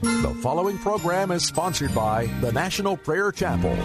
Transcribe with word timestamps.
The 0.00 0.32
following 0.42 0.78
program 0.78 1.32
is 1.32 1.44
sponsored 1.44 1.92
by 1.92 2.26
the 2.40 2.52
National 2.52 2.96
Prayer 2.96 3.32
Chapel. 3.32 3.76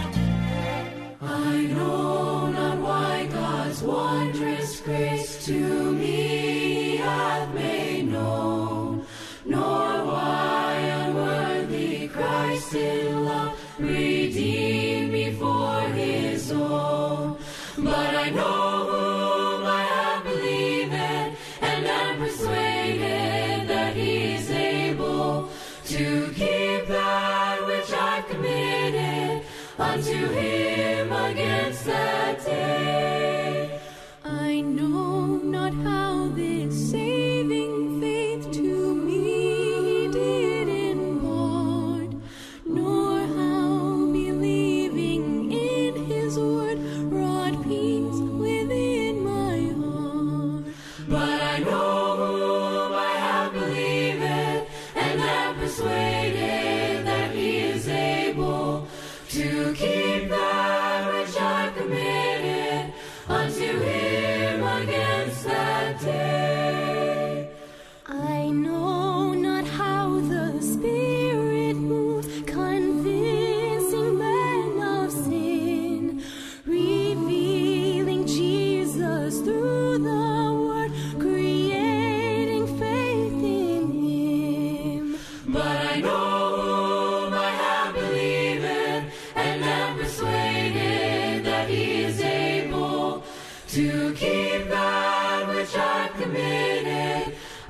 I 1.20 1.66
know 1.66 2.50
not 2.52 2.78
why 2.78 3.26
God's 3.32 3.82
wondrous 3.82 4.80
grace 4.82 5.44
to 5.46 5.92
me 5.92 6.98
hath 6.98 7.52
made 7.52 8.12
known, 8.12 9.04
nor 9.44 10.04
why 10.06 10.74
unworthy 10.74 12.06
Christ 12.06 12.74
in 12.74 13.24
love 13.24 13.58
redeemed 13.80 15.12
me 15.12 15.32
for 15.32 15.80
his 15.80 16.52
own. 16.52 17.38
But 17.76 18.14
I 18.14 18.30
know 18.30 18.73
unto 29.78 30.28
him 30.28 31.12
against 31.12 31.84
that 31.86 32.44
day. 32.44 33.13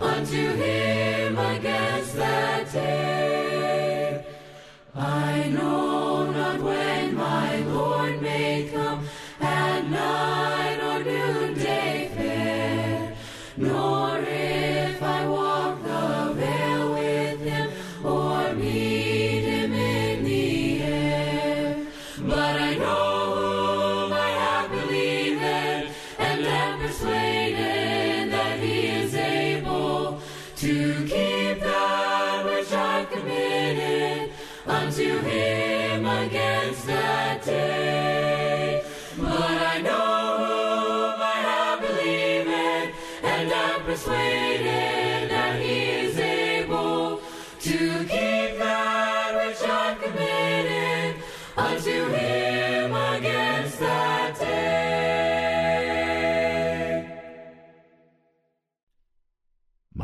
Unto 0.00 0.52
him 0.54 1.38
against 1.38 2.16
that 2.16 2.72
day. 2.72 3.03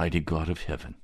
Mighty 0.01 0.21
God 0.21 0.49
of 0.49 0.63
heaven, 0.63 0.95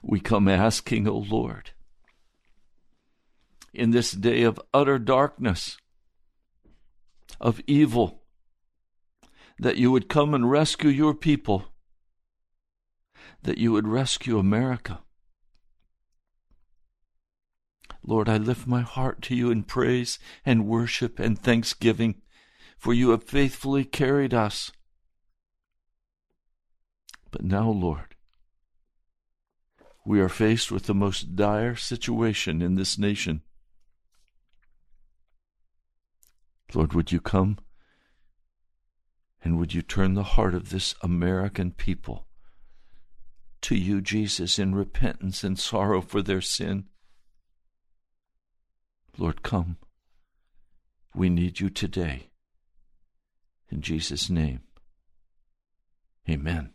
we 0.00 0.20
come 0.20 0.46
asking, 0.46 1.08
O 1.08 1.16
Lord, 1.16 1.72
in 3.74 3.90
this 3.90 4.12
day 4.12 4.42
of 4.42 4.60
utter 4.72 5.00
darkness, 5.00 5.76
of 7.40 7.60
evil, 7.66 8.22
that 9.58 9.76
you 9.76 9.90
would 9.90 10.08
come 10.08 10.34
and 10.34 10.48
rescue 10.48 10.90
your 10.90 11.14
people, 11.14 11.64
that 13.42 13.58
you 13.58 13.72
would 13.72 13.88
rescue 13.88 14.38
America. 14.38 15.00
Lord, 18.04 18.28
I 18.28 18.36
lift 18.36 18.68
my 18.68 18.82
heart 18.82 19.20
to 19.22 19.34
you 19.34 19.50
in 19.50 19.64
praise 19.64 20.20
and 20.44 20.68
worship 20.68 21.18
and 21.18 21.36
thanksgiving, 21.36 22.22
for 22.78 22.94
you 22.94 23.10
have 23.10 23.24
faithfully 23.24 23.84
carried 23.84 24.32
us. 24.32 24.70
But 27.36 27.44
now, 27.44 27.68
Lord, 27.68 28.14
we 30.06 30.20
are 30.20 30.28
faced 30.30 30.72
with 30.72 30.84
the 30.84 30.94
most 30.94 31.36
dire 31.36 31.76
situation 31.76 32.62
in 32.62 32.76
this 32.76 32.96
nation. 32.96 33.42
Lord, 36.72 36.94
would 36.94 37.12
you 37.12 37.20
come 37.20 37.58
and 39.44 39.58
would 39.58 39.74
you 39.74 39.82
turn 39.82 40.14
the 40.14 40.22
heart 40.22 40.54
of 40.54 40.70
this 40.70 40.94
American 41.02 41.72
people 41.72 42.26
to 43.60 43.76
you, 43.76 44.00
Jesus, 44.00 44.58
in 44.58 44.74
repentance 44.74 45.44
and 45.44 45.58
sorrow 45.58 46.00
for 46.00 46.22
their 46.22 46.40
sin? 46.40 46.86
Lord, 49.18 49.42
come. 49.42 49.76
We 51.14 51.28
need 51.28 51.60
you 51.60 51.68
today. 51.68 52.30
In 53.68 53.82
Jesus' 53.82 54.30
name, 54.30 54.60
amen. 56.26 56.72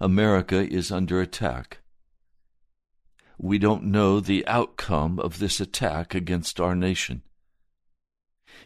America 0.00 0.68
is 0.68 0.90
under 0.92 1.20
attack. 1.20 1.78
We 3.38 3.58
don't 3.58 3.84
know 3.84 4.18
the 4.18 4.46
outcome 4.46 5.18
of 5.20 5.38
this 5.38 5.60
attack 5.60 6.14
against 6.14 6.60
our 6.60 6.74
nation. 6.74 7.22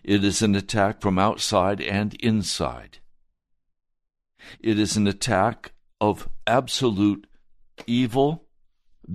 It 0.02 0.24
is 0.24 0.42
an 0.42 0.54
attack 0.54 1.00
from 1.00 1.18
outside 1.18 1.80
and 1.80 2.14
inside. 2.14 2.98
It 4.60 4.78
is 4.78 4.96
an 4.96 5.06
attack 5.06 5.72
of 6.00 6.28
absolute 6.46 7.26
evil, 7.86 8.48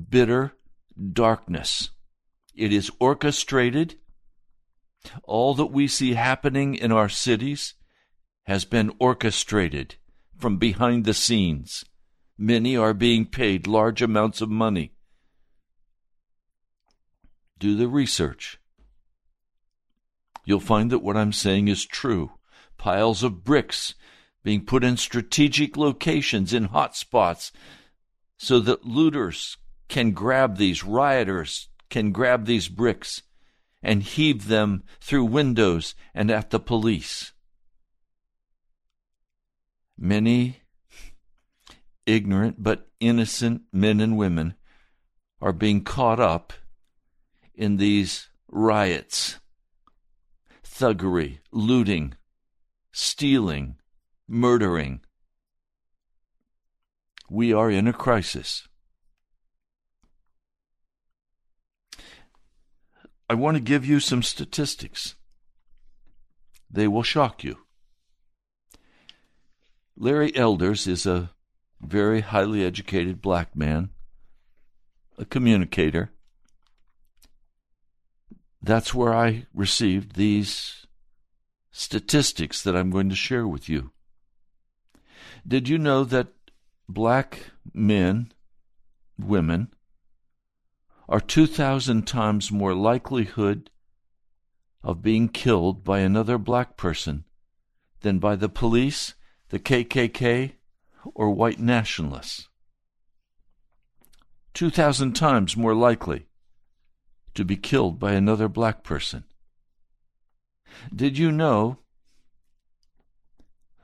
bitter 0.09 0.53
darkness. 1.13 1.89
It 2.55 2.71
is 2.71 2.91
orchestrated. 2.99 3.95
All 5.23 5.53
that 5.55 5.67
we 5.67 5.87
see 5.87 6.13
happening 6.13 6.75
in 6.75 6.91
our 6.91 7.09
cities 7.09 7.73
has 8.45 8.65
been 8.65 8.93
orchestrated 8.99 9.95
from 10.37 10.57
behind 10.57 11.05
the 11.05 11.13
scenes. 11.13 11.83
Many 12.37 12.77
are 12.77 12.93
being 12.93 13.25
paid 13.25 13.65
large 13.65 14.01
amounts 14.01 14.41
of 14.41 14.49
money. 14.49 14.93
Do 17.57 17.75
the 17.75 17.87
research. 17.87 18.59
You'll 20.45 20.59
find 20.59 20.91
that 20.91 20.99
what 20.99 21.17
I'm 21.17 21.33
saying 21.33 21.67
is 21.67 21.85
true. 21.85 22.31
Piles 22.77 23.23
of 23.23 23.43
bricks 23.43 23.95
being 24.43 24.63
put 24.63 24.83
in 24.83 24.95
strategic 24.95 25.75
locations 25.75 26.53
in 26.53 26.65
hot 26.65 26.95
spots 26.95 27.51
so 28.37 28.59
that 28.59 28.85
looters 28.85 29.57
can 29.87 30.11
grab 30.11 30.57
these, 30.57 30.83
rioters 30.83 31.69
can 31.89 32.11
grab 32.11 32.45
these 32.45 32.69
bricks 32.69 33.23
and 33.81 34.03
heave 34.03 34.47
them 34.47 34.83
through 35.01 35.25
windows 35.25 35.95
and 36.13 36.29
at 36.29 36.51
the 36.51 36.59
police. 36.59 37.33
Many 39.97 40.61
ignorant 42.05 42.61
but 42.61 42.87
innocent 42.99 43.63
men 43.73 43.99
and 43.99 44.17
women 44.17 44.55
are 45.41 45.53
being 45.53 45.83
caught 45.83 46.19
up 46.19 46.53
in 47.55 47.77
these 47.77 48.29
riots, 48.47 49.39
thuggery, 50.63 51.39
looting, 51.51 52.13
stealing, 52.91 53.75
murdering. 54.27 55.01
We 57.29 57.51
are 57.51 57.69
in 57.69 57.87
a 57.87 57.93
crisis. 57.93 58.67
I 63.29 63.33
want 63.33 63.57
to 63.57 63.61
give 63.61 63.85
you 63.85 63.99
some 63.99 64.23
statistics. 64.23 65.15
They 66.69 66.87
will 66.87 67.03
shock 67.03 67.43
you. 67.43 67.66
Larry 69.99 70.35
Elders 70.35 70.85
is 70.85 71.07
a 71.07 71.31
very 71.81 72.21
highly 72.21 72.63
educated 72.63 73.19
black 73.19 73.55
man, 73.55 73.89
a 75.17 75.25
communicator. 75.25 76.11
That's 78.61 78.93
where 78.93 79.13
I 79.13 79.47
received 79.55 80.15
these 80.15 80.85
statistics 81.71 82.61
that 82.61 82.75
I'm 82.75 82.91
going 82.91 83.09
to 83.09 83.15
share 83.15 83.47
with 83.47 83.67
you. 83.67 83.91
Did 85.47 85.67
you 85.67 85.79
know 85.79 86.03
that 86.03 86.27
black 86.87 87.51
men, 87.73 88.31
women, 89.17 89.73
are 91.09 91.19
2,000 91.19 92.05
times 92.05 92.51
more 92.51 92.75
likelihood 92.75 93.71
of 94.83 95.01
being 95.01 95.27
killed 95.27 95.83
by 95.83 95.99
another 95.99 96.37
black 96.37 96.77
person 96.77 97.23
than 98.01 98.19
by 98.19 98.35
the 98.35 98.49
police, 98.49 99.15
the 99.49 99.59
KKK, 99.59 100.53
or 101.15 101.31
white 101.31 101.59
nationalists. 101.59 102.49
2,000 104.53 105.13
times 105.13 105.55
more 105.55 105.75
likely 105.75 106.27
to 107.33 107.45
be 107.45 107.55
killed 107.55 107.99
by 107.99 108.13
another 108.13 108.47
black 108.47 108.83
person. 108.83 109.23
Did 110.93 111.17
you 111.17 111.31
know 111.31 111.77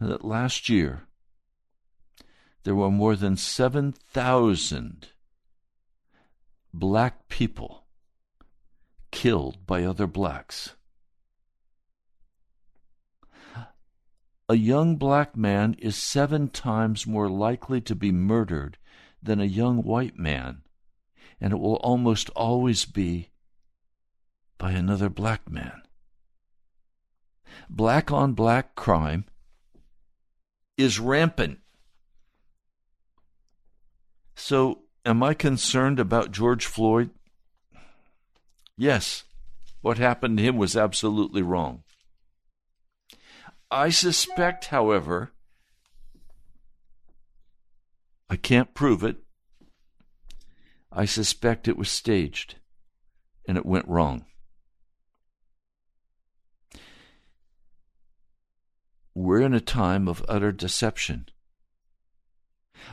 that 0.01 0.25
last 0.25 0.69
year 0.69 1.03
there 2.63 2.75
were 2.75 2.91
more 2.91 3.15
than 3.15 3.37
7,000 3.37 5.07
black 6.73 7.27
people 7.29 7.85
killed 9.11 9.65
by 9.65 9.83
other 9.83 10.07
blacks? 10.07 10.75
A 14.53 14.55
young 14.55 14.97
black 14.97 15.35
man 15.35 15.75
is 15.79 15.95
seven 15.95 16.47
times 16.47 17.07
more 17.07 17.27
likely 17.27 17.81
to 17.81 17.95
be 17.95 18.11
murdered 18.11 18.77
than 19.19 19.41
a 19.41 19.45
young 19.45 19.81
white 19.81 20.15
man, 20.15 20.61
and 21.41 21.53
it 21.53 21.55
will 21.55 21.77
almost 21.77 22.29
always 22.35 22.85
be 22.85 23.31
by 24.59 24.73
another 24.73 25.09
black 25.09 25.49
man. 25.49 25.81
Black 27.67 28.11
on 28.11 28.33
black 28.33 28.75
crime 28.75 29.25
is 30.77 30.99
rampant. 30.99 31.57
So, 34.35 34.83
am 35.03 35.23
I 35.23 35.33
concerned 35.33 35.99
about 35.99 36.29
George 36.29 36.67
Floyd? 36.67 37.09
Yes. 38.77 39.23
What 39.81 39.97
happened 39.97 40.37
to 40.37 40.43
him 40.43 40.57
was 40.57 40.77
absolutely 40.77 41.41
wrong. 41.41 41.82
I 43.75 43.89
suspect, 43.89 44.65
however, 44.65 45.31
I 48.29 48.35
can't 48.35 48.75
prove 48.75 49.03
it. 49.03 49.17
I 50.91 51.05
suspect 51.05 51.67
it 51.67 51.75
was 51.75 51.89
staged 51.89 52.57
and 53.47 53.57
it 53.57 53.65
went 53.65 53.87
wrong. 53.87 54.25
We're 59.15 59.41
in 59.41 59.55
a 59.55 59.59
time 59.59 60.07
of 60.07 60.23
utter 60.29 60.51
deception. 60.51 61.29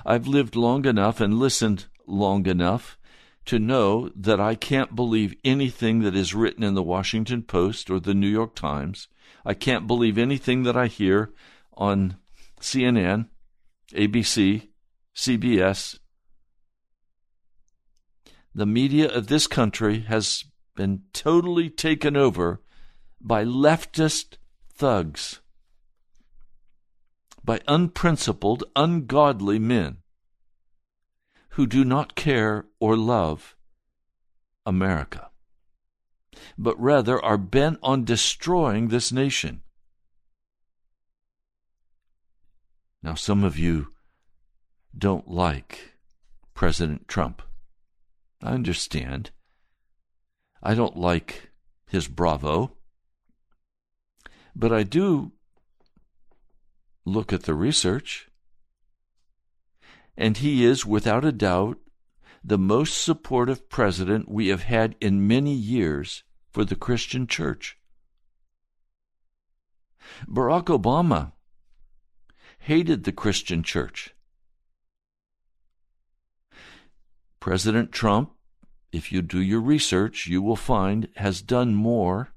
I've 0.07 0.27
lived 0.27 0.57
long 0.57 0.87
enough 0.87 1.21
and 1.21 1.39
listened 1.39 1.89
long 2.07 2.47
enough 2.47 2.97
to 3.45 3.59
know 3.59 4.09
that 4.17 4.41
I 4.41 4.55
can't 4.55 4.97
believe 4.97 5.37
anything 5.45 6.01
that 6.01 6.17
is 6.17 6.35
written 6.35 6.63
in 6.63 6.73
the 6.73 6.83
Washington 6.83 7.43
Post 7.43 7.91
or 7.91 8.01
the 8.01 8.15
New 8.15 8.29
York 8.29 8.55
Times. 8.55 9.09
I 9.45 9.55
can't 9.55 9.87
believe 9.87 10.19
anything 10.19 10.63
that 10.65 10.77
I 10.77 10.87
hear 10.87 11.33
on 11.77 12.17
CNN, 12.61 13.29
ABC, 13.93 14.69
CBS. 15.15 15.99
The 18.55 18.67
media 18.67 19.09
of 19.09 19.29
this 19.29 19.47
country 19.47 20.01
has 20.01 20.45
been 20.77 21.03
totally 21.13 21.71
taken 21.71 22.17
over 22.17 22.61
by 23.21 23.45
leftist 23.45 24.37
thugs, 24.73 25.41
by 27.45 27.61
unprincipled, 27.69 28.65
ungodly 28.75 29.59
men 29.59 29.99
who 31.51 31.67
do 31.67 31.85
not 31.85 32.15
care 32.15 32.67
or 32.79 32.97
love 32.97 33.57
America, 34.65 35.30
but 36.57 36.81
rather 36.81 37.23
are 37.25 37.39
bent 37.39 37.79
on 37.83 38.05
destroying 38.05 38.89
this 38.89 39.11
nation. 39.13 39.63
Now, 43.03 43.15
some 43.15 43.45
of 43.45 43.59
you 43.59 43.89
don't 44.97 45.29
like 45.29 45.95
President 46.55 47.09
Trump. 47.09 47.43
I 48.43 48.53
understand. 48.53 49.31
I 50.63 50.75
don't 50.75 50.97
like 50.97 51.51
his 51.87 52.09
bravo. 52.09 52.77
But 54.55 54.73
I 54.73 54.83
do 54.83 55.33
look 57.05 57.33
at 57.33 57.45
the 57.45 57.55
research. 57.55 58.29
And 60.17 60.37
he 60.37 60.65
is, 60.65 60.85
without 60.85 61.25
a 61.25 61.33
doubt, 61.33 61.79
the 62.43 62.59
most 62.59 63.05
supportive 63.05 63.69
president 63.69 64.29
we 64.29 64.49
have 64.49 64.63
had 64.63 64.97
in 65.01 65.27
many 65.27 65.53
years 65.53 66.25
for 66.51 66.65
the 66.65 66.77
Christian 66.77 67.27
church. 67.27 67.79
Barack 70.27 70.65
Obama 70.65 71.33
hated 72.61 73.05
the 73.05 73.13
Christian 73.13 73.63
church. 73.63 74.15
President 77.39 77.93
Trump, 77.93 78.33
if 78.93 79.13
you 79.13 79.23
do 79.23 79.41
your 79.41 79.61
research, 79.61 80.27
you 80.27 80.43
will 80.43 80.57
find 80.57 81.09
has 81.17 81.41
done 81.41 81.75
more 81.75 82.33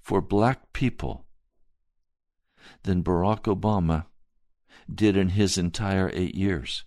for 0.00 0.20
black 0.20 0.72
people 0.72 1.24
than 2.82 3.02
Barack 3.02 3.42
Obama 3.42 4.06
did 4.92 5.16
in 5.16 5.30
his 5.30 5.56
entire 5.56 6.10
eight 6.12 6.34
years. 6.34 6.84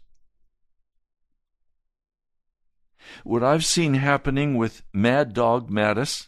What 3.24 3.43
I've 3.43 3.65
seen 3.65 3.95
happening 3.95 4.55
with 4.55 4.83
Mad 4.93 5.33
Dog 5.33 5.69
Mattis, 5.69 6.27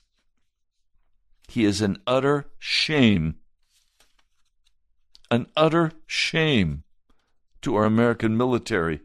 he 1.48 1.64
is 1.64 1.82
an 1.82 1.98
utter 2.06 2.46
shame. 2.58 3.36
An 5.30 5.48
utter 5.56 5.92
shame 6.06 6.84
to 7.62 7.76
our 7.76 7.86
American 7.86 8.38
military. 8.38 9.02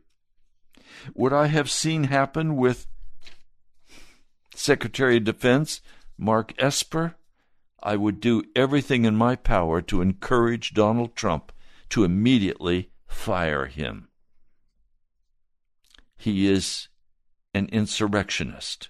What 1.14 1.32
I 1.32 1.48
have 1.48 1.70
seen 1.70 2.04
happen 2.04 2.56
with 2.56 2.86
Secretary 4.54 5.16
of 5.16 5.24
Defense 5.24 5.80
Mark 6.16 6.52
Esper, 6.58 7.16
I 7.82 7.96
would 7.96 8.20
do 8.20 8.44
everything 8.54 9.04
in 9.04 9.16
my 9.16 9.34
power 9.34 9.82
to 9.82 10.00
encourage 10.00 10.74
Donald 10.74 11.16
Trump 11.16 11.50
to 11.90 12.04
immediately 12.04 12.90
fire 13.08 13.66
him. 13.66 14.08
He 16.16 16.46
is 16.46 16.88
an 17.54 17.68
insurrectionist. 17.72 18.88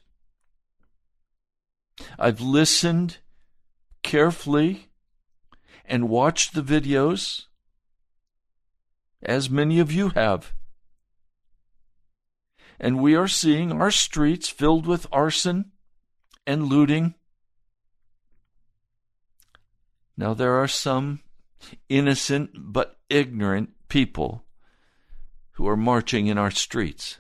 I've 2.19 2.41
listened 2.41 3.19
carefully 4.03 4.89
and 5.85 6.09
watched 6.09 6.55
the 6.55 6.63
videos, 6.63 7.47
as 9.23 9.51
many 9.51 9.79
of 9.79 9.93
you 9.93 10.11
have. 10.11 10.53
And 12.81 13.01
we 13.01 13.15
are 13.15 13.29
seeing 13.29 13.73
our 13.73 13.91
streets 13.91 14.49
filled 14.49 14.87
with 14.87 15.07
arson 15.13 15.73
and 16.47 16.67
looting. 16.67 17.15
Now, 20.17 20.35
there 20.35 20.55
are 20.55 20.69
some 20.69 21.21
innocent 21.89 22.51
but 22.55 22.99
ignorant 23.09 23.71
people 23.89 24.45
who 25.53 25.69
are 25.69 25.77
marching 25.77 26.27
in 26.27 26.39
our 26.39 26.51
streets. 26.51 27.19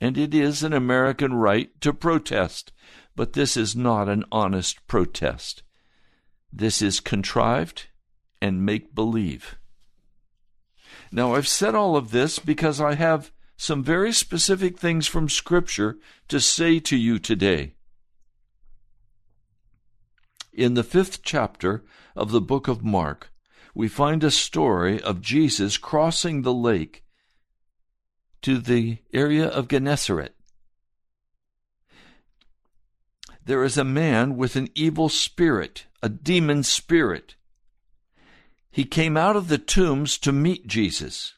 And 0.00 0.18
it 0.18 0.34
is 0.34 0.62
an 0.62 0.72
American 0.72 1.34
right 1.34 1.70
to 1.80 1.92
protest, 1.92 2.72
but 3.14 3.32
this 3.32 3.56
is 3.56 3.74
not 3.74 4.08
an 4.08 4.24
honest 4.30 4.86
protest. 4.86 5.62
This 6.52 6.82
is 6.82 7.00
contrived 7.00 7.86
and 8.40 8.64
make 8.64 8.94
believe. 8.94 9.56
Now, 11.10 11.34
I've 11.34 11.48
said 11.48 11.74
all 11.74 11.96
of 11.96 12.10
this 12.10 12.38
because 12.38 12.80
I 12.80 12.94
have 12.94 13.32
some 13.56 13.82
very 13.82 14.12
specific 14.12 14.78
things 14.78 15.06
from 15.06 15.28
Scripture 15.28 15.96
to 16.28 16.40
say 16.40 16.78
to 16.80 16.96
you 16.96 17.18
today. 17.18 17.72
In 20.52 20.74
the 20.74 20.84
fifth 20.84 21.22
chapter 21.22 21.84
of 22.14 22.30
the 22.30 22.40
book 22.40 22.68
of 22.68 22.84
Mark, 22.84 23.32
we 23.74 23.88
find 23.88 24.24
a 24.24 24.30
story 24.30 25.00
of 25.02 25.20
Jesus 25.20 25.76
crossing 25.76 26.42
the 26.42 26.54
lake 26.54 27.04
to 28.42 28.58
the 28.58 28.98
area 29.12 29.46
of 29.46 29.68
Gennesaret. 29.68 30.34
There 33.44 33.62
is 33.62 33.78
a 33.78 33.84
man 33.84 34.36
with 34.36 34.56
an 34.56 34.68
evil 34.74 35.08
spirit, 35.08 35.86
a 36.02 36.08
demon 36.08 36.64
spirit. 36.64 37.36
He 38.70 38.84
came 38.84 39.16
out 39.16 39.36
of 39.36 39.48
the 39.48 39.58
tombs 39.58 40.18
to 40.18 40.32
meet 40.32 40.66
Jesus. 40.66 41.34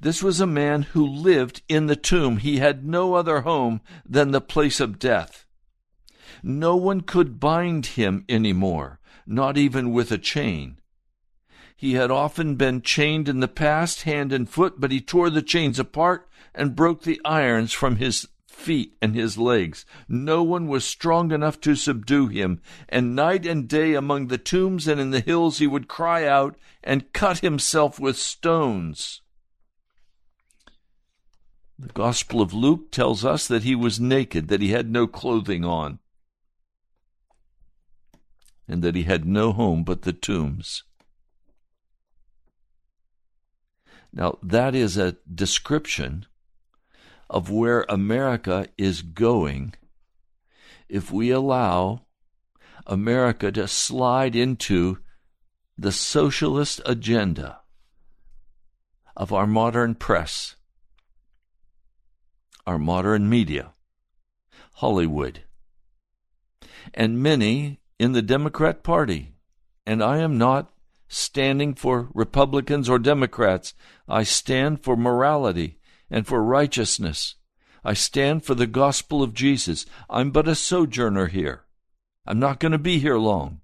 This 0.00 0.22
was 0.22 0.40
a 0.40 0.46
man 0.46 0.82
who 0.82 1.04
lived 1.04 1.62
in 1.68 1.86
the 1.86 1.96
tomb. 1.96 2.36
He 2.36 2.58
had 2.58 2.84
no 2.84 3.14
other 3.14 3.40
home 3.40 3.80
than 4.08 4.30
the 4.30 4.40
place 4.40 4.78
of 4.78 5.00
death. 5.00 5.46
No 6.42 6.76
one 6.76 7.00
could 7.00 7.40
bind 7.40 7.86
him 7.86 8.24
any 8.28 8.52
more, 8.52 9.00
not 9.26 9.58
even 9.58 9.92
with 9.92 10.12
a 10.12 10.18
chain. 10.18 10.78
He 11.84 11.92
had 11.92 12.10
often 12.10 12.56
been 12.56 12.80
chained 12.80 13.28
in 13.28 13.40
the 13.40 13.46
past, 13.46 14.04
hand 14.04 14.32
and 14.32 14.48
foot, 14.48 14.80
but 14.80 14.90
he 14.90 15.02
tore 15.02 15.28
the 15.28 15.42
chains 15.42 15.78
apart 15.78 16.26
and 16.54 16.74
broke 16.74 17.02
the 17.02 17.20
irons 17.26 17.74
from 17.74 17.96
his 17.96 18.26
feet 18.46 18.96
and 19.02 19.14
his 19.14 19.36
legs. 19.36 19.84
No 20.08 20.42
one 20.42 20.66
was 20.66 20.86
strong 20.86 21.30
enough 21.30 21.60
to 21.60 21.74
subdue 21.74 22.28
him, 22.28 22.62
and 22.88 23.14
night 23.14 23.44
and 23.44 23.68
day 23.68 23.92
among 23.92 24.28
the 24.28 24.38
tombs 24.38 24.88
and 24.88 24.98
in 24.98 25.10
the 25.10 25.20
hills 25.20 25.58
he 25.58 25.66
would 25.66 25.86
cry 25.86 26.26
out 26.26 26.56
and 26.82 27.12
cut 27.12 27.40
himself 27.40 28.00
with 28.00 28.16
stones. 28.16 29.20
The 31.78 31.92
Gospel 31.92 32.40
of 32.40 32.54
Luke 32.54 32.92
tells 32.92 33.26
us 33.26 33.46
that 33.46 33.64
he 33.64 33.74
was 33.74 34.00
naked, 34.00 34.48
that 34.48 34.62
he 34.62 34.70
had 34.70 34.90
no 34.90 35.06
clothing 35.06 35.66
on, 35.66 35.98
and 38.66 38.82
that 38.82 38.94
he 38.94 39.02
had 39.02 39.26
no 39.26 39.52
home 39.52 39.84
but 39.84 40.00
the 40.00 40.14
tombs. 40.14 40.84
Now, 44.16 44.38
that 44.44 44.76
is 44.76 44.96
a 44.96 45.16
description 45.32 46.26
of 47.28 47.50
where 47.50 47.84
America 47.88 48.68
is 48.78 49.02
going 49.02 49.74
if 50.88 51.10
we 51.10 51.30
allow 51.30 52.02
America 52.86 53.50
to 53.50 53.66
slide 53.66 54.36
into 54.36 54.98
the 55.76 55.90
socialist 55.90 56.80
agenda 56.86 57.58
of 59.16 59.32
our 59.32 59.48
modern 59.48 59.96
press, 59.96 60.54
our 62.68 62.78
modern 62.78 63.28
media, 63.28 63.72
Hollywood, 64.74 65.42
and 66.92 67.20
many 67.20 67.80
in 67.98 68.12
the 68.12 68.22
Democrat 68.22 68.84
Party. 68.84 69.34
And 69.84 70.02
I 70.04 70.18
am 70.18 70.38
not 70.38 70.73
standing 71.14 71.74
for 71.74 72.08
Republicans 72.14 72.88
or 72.88 72.98
Democrats. 72.98 73.74
I 74.08 74.24
stand 74.24 74.82
for 74.82 74.96
morality 74.96 75.78
and 76.10 76.26
for 76.26 76.42
righteousness. 76.42 77.36
I 77.84 77.94
stand 77.94 78.44
for 78.44 78.54
the 78.54 78.66
gospel 78.66 79.22
of 79.22 79.34
Jesus. 79.34 79.86
I'm 80.08 80.30
but 80.30 80.48
a 80.48 80.54
sojourner 80.54 81.26
here. 81.26 81.64
I'm 82.26 82.38
not 82.38 82.58
going 82.58 82.72
to 82.72 82.78
be 82.78 82.98
here 82.98 83.18
long. 83.18 83.60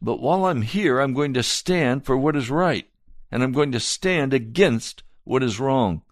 But 0.00 0.20
while 0.20 0.46
I'm 0.46 0.62
here, 0.62 0.98
I'm 1.00 1.14
going 1.14 1.32
to 1.34 1.44
stand 1.44 2.04
for 2.04 2.16
what 2.16 2.34
is 2.34 2.50
right, 2.50 2.88
and 3.30 3.42
I'm 3.42 3.52
going 3.52 3.70
to 3.70 3.80
stand 3.80 4.34
against 4.34 5.04
what 5.22 5.44
is 5.44 5.60
wrong, 5.60 6.02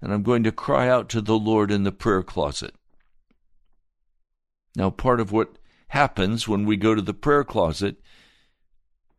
and 0.00 0.12
I'm 0.12 0.24
going 0.24 0.42
to 0.42 0.50
cry 0.50 0.88
out 0.88 1.08
to 1.10 1.20
the 1.20 1.38
Lord 1.38 1.70
in 1.70 1.84
the 1.84 1.92
prayer 1.92 2.24
closet. 2.24 2.74
Now, 4.74 4.90
part 4.90 5.20
of 5.20 5.30
what 5.30 5.58
happens 5.88 6.48
when 6.48 6.66
we 6.66 6.76
go 6.76 6.96
to 6.96 7.02
the 7.02 7.14
prayer 7.14 7.44
closet 7.44 8.00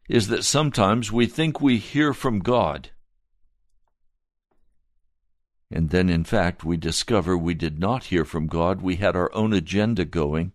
is 0.09 0.27
that 0.27 0.43
sometimes 0.43 1.11
we 1.11 1.25
think 1.25 1.61
we 1.61 1.77
hear 1.77 2.13
from 2.13 2.39
God. 2.39 2.89
And 5.71 5.89
then, 5.89 6.09
in 6.09 6.23
fact, 6.23 6.63
we 6.63 6.77
discover 6.77 7.37
we 7.37 7.53
did 7.53 7.79
not 7.79 8.05
hear 8.05 8.25
from 8.25 8.47
God. 8.47 8.81
We 8.81 8.97
had 8.97 9.15
our 9.15 9.33
own 9.33 9.53
agenda 9.53 10.05
going. 10.05 10.51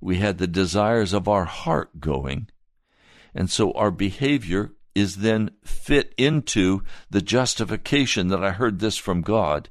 We 0.00 0.16
had 0.16 0.38
the 0.38 0.46
desires 0.46 1.12
of 1.12 1.28
our 1.28 1.44
heart 1.44 2.00
going. 2.00 2.48
And 3.34 3.48
so 3.48 3.72
our 3.72 3.90
behavior 3.90 4.72
is 4.94 5.16
then 5.16 5.50
fit 5.62 6.14
into 6.18 6.82
the 7.10 7.22
justification 7.22 8.28
that 8.28 8.42
I 8.42 8.50
heard 8.50 8.80
this 8.80 8.96
from 8.96 9.22
God. 9.22 9.68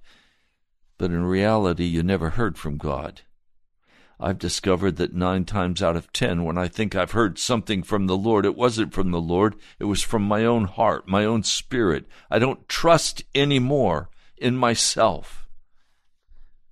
But 0.98 1.12
in 1.12 1.26
reality, 1.26 1.86
you 1.86 2.04
never 2.04 2.32
heard 2.32 2.58
from 2.58 2.78
God. 2.78 3.22
I've 4.22 4.38
discovered 4.38 4.98
that 4.98 5.14
nine 5.14 5.46
times 5.46 5.82
out 5.82 5.96
of 5.96 6.12
ten, 6.12 6.44
when 6.44 6.58
I 6.58 6.68
think 6.68 6.94
I've 6.94 7.12
heard 7.12 7.40
something 7.40 7.84
from 7.84 8.08
the 8.08 8.18
Lord, 8.18 8.46
it 8.46 8.56
wasn't 8.56 8.94
from 8.94 9.12
the 9.12 9.22
Lord. 9.22 9.56
It 9.80 9.86
was 9.86 10.02
from 10.02 10.24
my 10.24 10.44
own 10.44 10.66
heart, 10.66 11.08
my 11.08 11.24
own 11.24 11.44
spirit. 11.44 12.06
I 12.30 12.38
don't 12.38 12.68
trust 12.68 13.24
anymore 13.34 14.10
in 14.38 14.58
myself. 14.58 15.48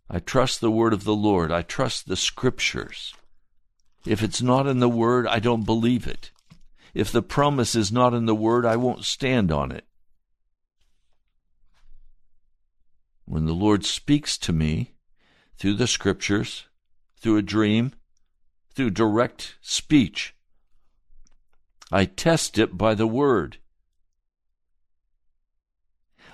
I 0.09 0.19
trust 0.19 0.59
the 0.59 0.71
word 0.71 0.91
of 0.91 1.05
the 1.05 1.15
Lord. 1.15 1.51
I 1.51 1.61
trust 1.61 2.07
the 2.07 2.17
scriptures. 2.17 3.13
If 4.05 4.21
it's 4.21 4.41
not 4.41 4.67
in 4.67 4.79
the 4.79 4.89
word, 4.89 5.25
I 5.25 5.39
don't 5.39 5.65
believe 5.65 6.05
it. 6.05 6.31
If 6.93 7.11
the 7.11 7.21
promise 7.21 7.75
is 7.75 7.91
not 7.91 8.13
in 8.13 8.25
the 8.25 8.35
word, 8.35 8.65
I 8.65 8.75
won't 8.75 9.05
stand 9.05 9.51
on 9.51 9.71
it. 9.71 9.85
When 13.25 13.45
the 13.45 13.53
Lord 13.53 13.85
speaks 13.85 14.37
to 14.39 14.53
me 14.53 14.95
through 15.57 15.75
the 15.75 15.87
scriptures, 15.87 16.65
through 17.19 17.37
a 17.37 17.41
dream, 17.41 17.93
through 18.73 18.91
direct 18.91 19.55
speech. 19.61 20.35
I 21.91 22.05
test 22.05 22.57
it 22.57 22.77
by 22.77 22.95
the 22.95 23.07
Word. 23.07 23.57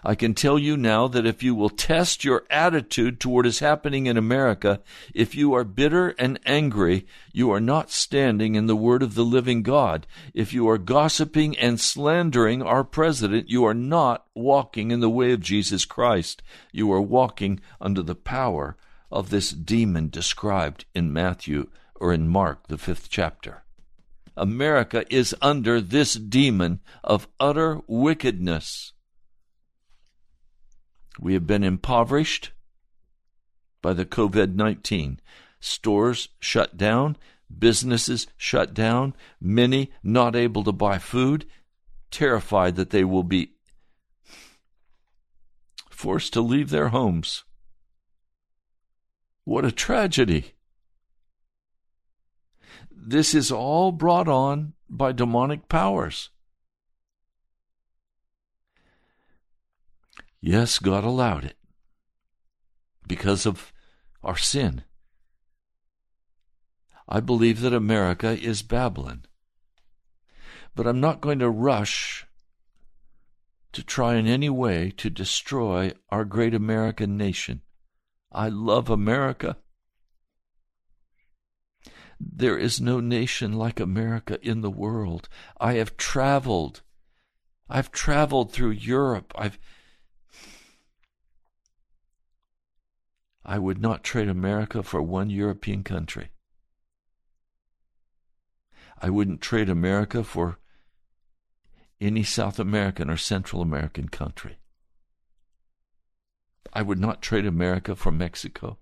I 0.06 0.16
can 0.16 0.34
tell 0.34 0.60
you 0.60 0.76
now 0.76 1.08
that 1.08 1.26
if 1.26 1.42
you 1.42 1.56
will 1.56 1.70
test 1.70 2.26
your 2.26 2.44
attitude 2.50 3.22
toward 3.22 3.46
what 3.46 3.50
is 3.50 3.60
happening 3.60 4.06
in 4.06 4.18
America, 4.18 4.82
if 5.14 5.34
you 5.34 5.54
are 5.54 5.64
bitter 5.64 6.10
and 6.20 6.40
angry, 6.46 7.08
you 7.32 7.52
are 7.52 7.62
not 7.62 7.90
standing 7.90 8.56
in 8.56 8.66
the 8.66 8.76
Word 8.76 9.02
of 9.02 9.16
the 9.16 9.24
living 9.24 9.64
God. 9.64 10.06
If 10.34 10.52
you 10.52 10.68
are 10.68 10.78
gossiping 10.78 11.58
and 11.58 11.80
slandering 11.80 12.62
our 12.62 12.84
president, 12.84 13.50
you 13.50 13.64
are 13.64 13.74
not 13.74 14.26
walking 14.36 14.92
in 14.92 15.00
the 15.00 15.10
way 15.10 15.32
of 15.32 15.40
Jesus 15.40 15.86
Christ. 15.86 16.44
You 16.74 16.92
are 16.92 17.02
walking 17.02 17.62
under 17.80 18.02
the 18.02 18.16
power 18.16 18.76
of 19.14 19.30
this 19.30 19.52
demon 19.52 20.10
described 20.10 20.86
in 20.96 21.14
Matthew 21.14 21.70
or 21.96 22.12
in 22.12 22.28
Mark, 22.28 22.68
the 22.68 22.80
fifth 22.80 23.10
chapter. 23.10 23.64
America 24.36 25.06
is 25.14 25.36
under 25.40 25.80
this 25.80 26.16
demon 26.16 26.80
of 27.04 27.28
utter 27.40 27.80
wickedness. 27.86 28.94
We 31.20 31.34
have 31.34 31.46
been 31.46 31.64
impoverished 31.64 32.52
by 33.84 33.94
the 33.94 34.06
COVID 34.06 34.56
19. 34.56 35.20
Stores 35.60 36.30
shut 36.40 36.76
down, 36.76 37.16
businesses 37.56 38.26
shut 38.36 38.74
down, 38.74 39.16
many 39.40 39.92
not 40.02 40.36
able 40.36 40.64
to 40.64 40.72
buy 40.72 40.98
food, 40.98 41.46
terrified 42.10 42.76
that 42.78 42.90
they 42.90 43.04
will 43.04 43.24
be 43.24 43.52
forced 45.92 46.34
to 46.34 46.42
leave 46.42 46.72
their 46.72 46.90
homes. 46.90 47.44
What 49.44 49.66
a 49.66 49.72
tragedy. 49.72 50.54
This 52.90 53.36
is 53.36 53.52
all 53.52 53.92
brought 53.92 54.28
on 54.28 54.74
by 54.90 55.12
demonic 55.12 55.68
powers. 55.68 56.30
Yes, 60.40 60.80
God 60.80 61.04
allowed 61.04 61.44
it 61.46 61.58
because 63.08 63.46
of 63.46 63.74
our 64.24 64.38
sin. 64.38 64.84
I 67.08 67.20
believe 67.20 67.62
that 67.62 67.74
America 67.74 68.38
is 68.40 68.62
Babylon. 68.62 69.26
But 70.76 70.88
I'm 70.88 71.00
not 71.00 71.22
going 71.22 71.40
to 71.40 71.50
rush 71.50 72.26
to 73.74 73.84
try 73.84 74.16
in 74.16 74.28
any 74.28 74.50
way 74.50 74.92
to 74.98 75.10
destroy 75.10 75.92
our 76.10 76.26
great 76.26 76.54
American 76.54 77.18
nation. 77.18 77.62
I 78.34 78.50
love 78.50 78.90
America. 78.90 79.58
There 82.20 82.58
is 82.58 82.82
no 82.82 83.00
nation 83.00 83.54
like 83.54 83.80
America 83.80 84.40
in 84.42 84.62
the 84.62 84.72
world. 84.72 85.30
I 85.60 85.74
have 85.74 85.98
traveled. 85.98 86.82
I've 87.70 87.92
traveled 87.92 88.52
through 88.52 88.72
Europe. 88.72 89.34
I've 89.38 89.60
I 93.46 93.60
would 93.60 93.82
not 93.82 94.06
trade 94.06 94.30
America 94.30 94.84
for 94.84 95.02
one 95.02 95.30
European 95.30 95.84
country. 95.84 96.30
I 99.02 99.10
wouldn't 99.10 99.42
trade 99.42 99.68
America 99.68 100.24
for 100.24 100.60
any 102.00 102.24
South 102.24 102.58
American 102.58 103.10
or 103.10 103.18
Central 103.18 103.62
American 103.62 104.08
country. 104.08 104.58
I 106.74 106.82
would 106.82 107.00
not 107.00 107.22
trade 107.22 107.46
America 107.46 107.96
for 107.96 108.12
Mexico. 108.12 108.80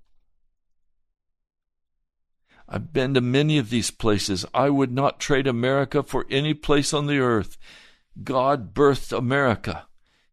I've 2.67 2.93
been 2.93 3.13
to 3.15 3.21
many 3.21 3.57
of 3.57 3.69
these 3.69 3.91
places. 3.91 4.45
I 4.53 4.69
would 4.69 4.93
not 4.93 5.19
trade 5.19 5.45
America 5.45 6.01
for 6.01 6.25
any 6.29 6.53
place 6.53 6.93
on 6.93 7.07
the 7.07 7.19
earth. 7.19 7.57
God 8.23 8.73
birthed 8.73 9.15
America, 9.15 9.87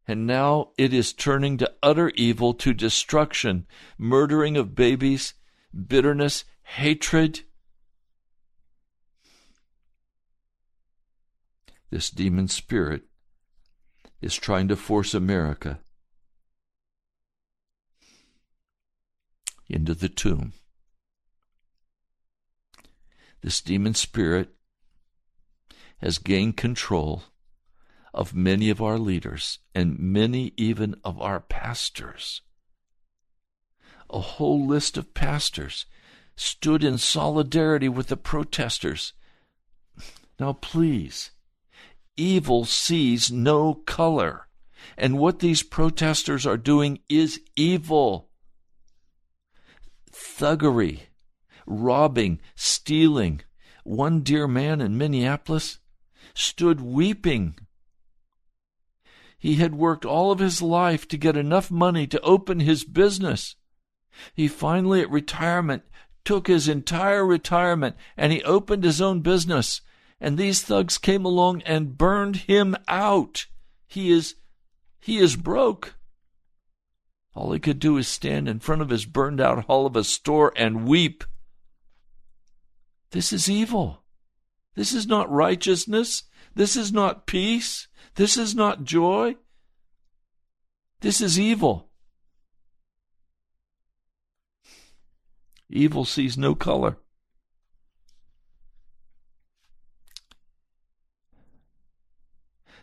And 0.06 0.24
now 0.24 0.70
it 0.78 0.94
is 0.94 1.12
turning 1.12 1.58
to 1.58 1.72
utter 1.82 2.10
evil, 2.10 2.54
to 2.54 2.72
destruction, 2.72 3.66
murdering 3.98 4.56
of 4.56 4.76
babies, 4.76 5.34
bitterness, 5.86 6.44
hatred. 6.62 7.40
This 11.90 12.08
demon 12.08 12.46
spirit 12.46 13.02
is 14.22 14.36
trying 14.36 14.68
to 14.68 14.76
force 14.76 15.12
America 15.12 15.80
into 19.68 19.94
the 19.94 20.08
tomb. 20.08 20.52
This 23.42 23.60
demon 23.60 23.94
spirit 23.94 24.50
has 25.98 26.18
gained 26.18 26.56
control 26.56 27.24
of 28.14 28.34
many 28.34 28.70
of 28.70 28.82
our 28.82 28.98
leaders 28.98 29.58
and 29.74 29.98
many 29.98 30.52
even 30.56 30.96
of 31.04 31.20
our 31.20 31.40
pastors. 31.40 32.40
A 34.10 34.20
whole 34.20 34.66
list 34.66 34.96
of 34.96 35.14
pastors 35.14 35.86
stood 36.34 36.82
in 36.82 36.98
solidarity 36.98 37.88
with 37.88 38.08
the 38.08 38.16
protesters. 38.16 39.12
Now, 40.40 40.52
please, 40.54 41.32
evil 42.16 42.64
sees 42.64 43.30
no 43.30 43.74
color. 43.74 44.46
And 44.96 45.18
what 45.18 45.40
these 45.40 45.62
protesters 45.62 46.46
are 46.46 46.56
doing 46.56 47.00
is 47.08 47.40
evil. 47.56 48.27
Thuggery, 50.12 51.00
robbing, 51.66 52.40
stealing. 52.54 53.42
One 53.84 54.20
dear 54.20 54.46
man 54.46 54.80
in 54.80 54.98
Minneapolis 54.98 55.78
stood 56.34 56.80
weeping. 56.80 57.58
He 59.38 59.56
had 59.56 59.74
worked 59.74 60.04
all 60.04 60.32
of 60.32 60.40
his 60.40 60.60
life 60.60 61.06
to 61.08 61.16
get 61.16 61.36
enough 61.36 61.70
money 61.70 62.06
to 62.08 62.20
open 62.20 62.60
his 62.60 62.84
business. 62.84 63.56
He 64.34 64.48
finally, 64.48 65.00
at 65.00 65.10
retirement, 65.10 65.84
took 66.24 66.48
his 66.48 66.68
entire 66.68 67.24
retirement 67.24 67.96
and 68.16 68.32
he 68.32 68.42
opened 68.42 68.84
his 68.84 69.00
own 69.00 69.20
business. 69.20 69.80
And 70.20 70.36
these 70.36 70.62
thugs 70.62 70.98
came 70.98 71.24
along 71.24 71.62
and 71.62 71.96
burned 71.96 72.36
him 72.36 72.76
out. 72.88 73.46
He 73.86 74.10
is, 74.10 74.34
he 74.98 75.18
is 75.18 75.36
broke. 75.36 75.94
All 77.34 77.52
he 77.52 77.60
could 77.60 77.78
do 77.78 77.96
is 77.96 78.08
stand 78.08 78.48
in 78.48 78.58
front 78.58 78.82
of 78.82 78.90
his 78.90 79.04
burned 79.04 79.40
out 79.40 79.64
hall 79.66 79.86
of 79.86 79.96
a 79.96 80.04
store 80.04 80.52
and 80.56 80.88
weep. 80.88 81.24
This 83.10 83.32
is 83.32 83.48
evil. 83.48 84.02
This 84.74 84.92
is 84.92 85.06
not 85.06 85.30
righteousness. 85.30 86.24
This 86.54 86.76
is 86.76 86.92
not 86.92 87.26
peace. 87.26 87.88
This 88.16 88.36
is 88.36 88.54
not 88.54 88.84
joy. 88.84 89.36
This 91.00 91.20
is 91.20 91.38
evil. 91.38 91.88
Evil 95.70 96.04
sees 96.04 96.36
no 96.36 96.54
color. 96.54 96.96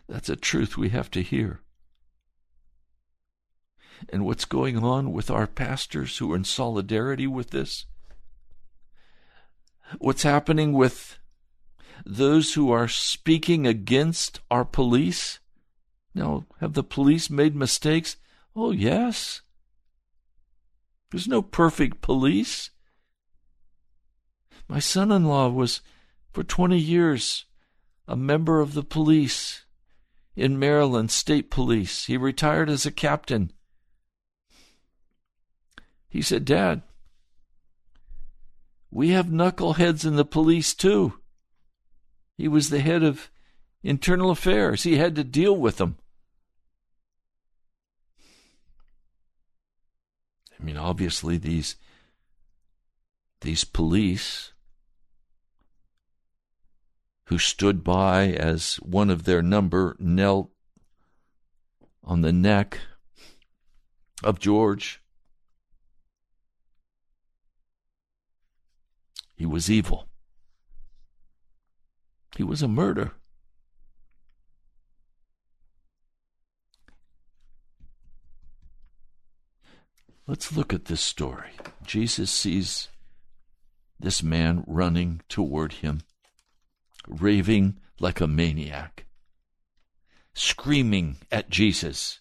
That's 0.07 0.29
a 0.29 0.35
truth 0.35 0.77
we 0.77 0.89
have 0.89 1.09
to 1.11 1.21
hear. 1.21 1.61
And 4.09 4.25
what's 4.25 4.45
going 4.45 4.77
on 4.83 5.11
with 5.11 5.31
our 5.31 5.47
pastors 5.47 6.17
who 6.17 6.31
are 6.33 6.35
in 6.35 6.43
solidarity 6.43 7.27
with 7.27 7.51
this? 7.51 7.85
What's 9.99 10.23
happening 10.23 10.73
with 10.73 11.17
those 12.05 12.53
who 12.53 12.71
are 12.71 12.87
speaking 12.87 13.65
against 13.67 14.39
our 14.51 14.65
police? 14.65 15.39
Now, 16.13 16.45
have 16.59 16.73
the 16.73 16.83
police 16.83 17.29
made 17.29 17.55
mistakes? 17.55 18.17
Oh, 18.55 18.71
yes. 18.71 19.41
There's 21.11 21.27
no 21.27 21.41
perfect 21.41 22.01
police. 22.01 22.71
My 24.67 24.79
son 24.79 25.11
in 25.11 25.25
law 25.25 25.49
was, 25.49 25.81
for 26.31 26.43
20 26.43 26.77
years, 26.77 27.45
a 28.07 28.15
member 28.15 28.59
of 28.59 28.73
the 28.73 28.83
police 28.83 29.65
in 30.35 30.59
Maryland 30.59 31.11
State 31.11 31.49
Police. 31.49 32.05
He 32.05 32.17
retired 32.17 32.69
as 32.69 32.85
a 32.85 32.91
captain. 32.91 33.51
He 36.15 36.21
said, 36.21 36.45
Dad, 36.45 36.81
we 38.89 39.09
have 39.09 39.25
knuckleheads 39.25 40.05
in 40.05 40.15
the 40.15 40.23
police 40.23 40.73
too. 40.73 41.19
He 42.37 42.47
was 42.47 42.69
the 42.69 42.79
head 42.79 43.03
of 43.03 43.29
internal 43.83 44.31
affairs. 44.31 44.83
He 44.83 44.95
had 44.95 45.15
to 45.15 45.25
deal 45.25 45.57
with 45.57 45.75
them. 45.75 45.97
I 50.57 50.63
mean, 50.63 50.77
obviously, 50.77 51.35
these 51.35 51.75
these 53.41 53.65
police 53.65 54.53
who 57.25 57.37
stood 57.37 57.83
by 57.83 58.27
as 58.27 58.75
one 58.75 59.09
of 59.09 59.25
their 59.25 59.41
number 59.41 59.97
knelt 59.99 60.49
on 62.05 62.21
the 62.21 62.31
neck 62.31 62.79
of 64.23 64.39
George. 64.39 65.01
He 69.35 69.45
was 69.45 69.69
evil. 69.69 70.07
He 72.35 72.43
was 72.43 72.61
a 72.61 72.67
murderer. 72.67 73.13
Let's 80.27 80.55
look 80.55 80.73
at 80.73 80.85
this 80.85 81.01
story. 81.01 81.51
Jesus 81.85 82.31
sees 82.31 82.89
this 83.99 84.23
man 84.23 84.63
running 84.65 85.21
toward 85.29 85.73
him 85.73 86.01
raving 87.07 87.77
like 87.99 88.19
a 88.19 88.27
maniac, 88.27 89.05
screaming 90.33 91.17
at 91.31 91.49
Jesus. 91.49 92.19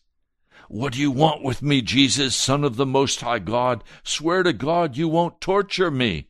What 0.68 0.94
do 0.94 1.00
you 1.00 1.10
want 1.10 1.42
with 1.42 1.62
me, 1.62 1.82
Jesus, 1.82 2.34
Son 2.34 2.64
of 2.64 2.76
the 2.76 2.86
Most 2.86 3.20
High 3.20 3.38
God? 3.38 3.84
Swear 4.02 4.42
to 4.42 4.52
God 4.52 4.96
you 4.96 5.08
won't 5.08 5.40
torture 5.40 5.90
me. 5.90 6.28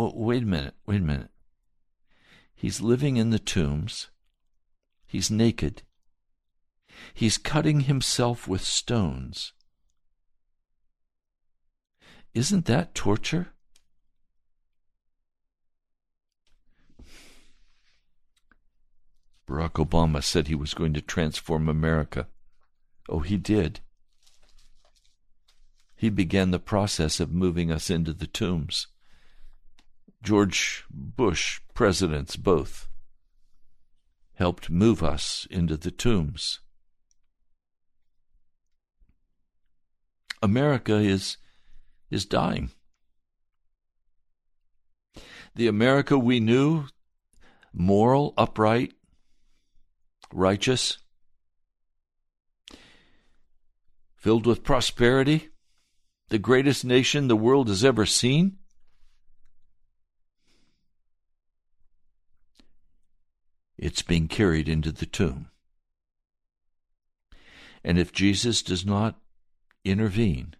Well, 0.00 0.14
wait 0.14 0.44
a 0.44 0.46
minute, 0.46 0.72
wait 0.86 1.02
a 1.02 1.04
minute. 1.04 1.30
He's 2.54 2.80
living 2.80 3.18
in 3.18 3.28
the 3.28 3.38
tombs. 3.38 4.08
He's 5.06 5.30
naked. 5.30 5.82
He's 7.12 7.36
cutting 7.36 7.80
himself 7.80 8.48
with 8.48 8.62
stones. 8.64 9.52
Isn't 12.32 12.64
that 12.64 12.94
torture? 12.94 13.48
Barack 19.46 19.72
Obama 19.72 20.24
said 20.24 20.48
he 20.48 20.54
was 20.54 20.72
going 20.72 20.94
to 20.94 21.02
transform 21.02 21.68
America. 21.68 22.26
Oh, 23.06 23.20
he 23.20 23.36
did. 23.36 23.80
He 25.94 26.08
began 26.08 26.52
the 26.52 26.58
process 26.58 27.20
of 27.20 27.30
moving 27.30 27.70
us 27.70 27.90
into 27.90 28.14
the 28.14 28.26
tombs. 28.26 28.86
George 30.22 30.84
Bush, 30.90 31.60
presidents 31.74 32.36
both, 32.36 32.88
helped 34.34 34.70
move 34.70 35.02
us 35.02 35.46
into 35.50 35.76
the 35.76 35.90
tombs. 35.90 36.60
America 40.42 40.94
is 40.96 41.36
is 42.10 42.24
dying. 42.24 42.70
The 45.54 45.66
America 45.66 46.18
we 46.18 46.40
knew, 46.40 46.86
moral, 47.72 48.34
upright, 48.36 48.92
righteous, 50.32 50.98
filled 54.16 54.46
with 54.46 54.64
prosperity, 54.64 55.48
the 56.28 56.38
greatest 56.38 56.84
nation 56.84 57.28
the 57.28 57.36
world 57.36 57.68
has 57.68 57.84
ever 57.84 58.06
seen? 58.06 58.59
It's 63.80 64.02
being 64.02 64.28
carried 64.28 64.68
into 64.68 64.92
the 64.92 65.06
tomb. 65.06 65.48
And 67.82 67.98
if 67.98 68.12
Jesus 68.12 68.62
does 68.62 68.86
not 68.86 69.18
intervene, 69.84 70.54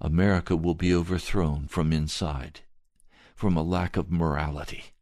America 0.00 0.56
will 0.56 0.74
be 0.74 0.94
overthrown 0.94 1.66
from 1.66 1.92
inside, 1.92 2.60
from 3.34 3.58
a 3.58 3.62
lack 3.62 3.98
of 3.98 4.10
morality 4.10 4.94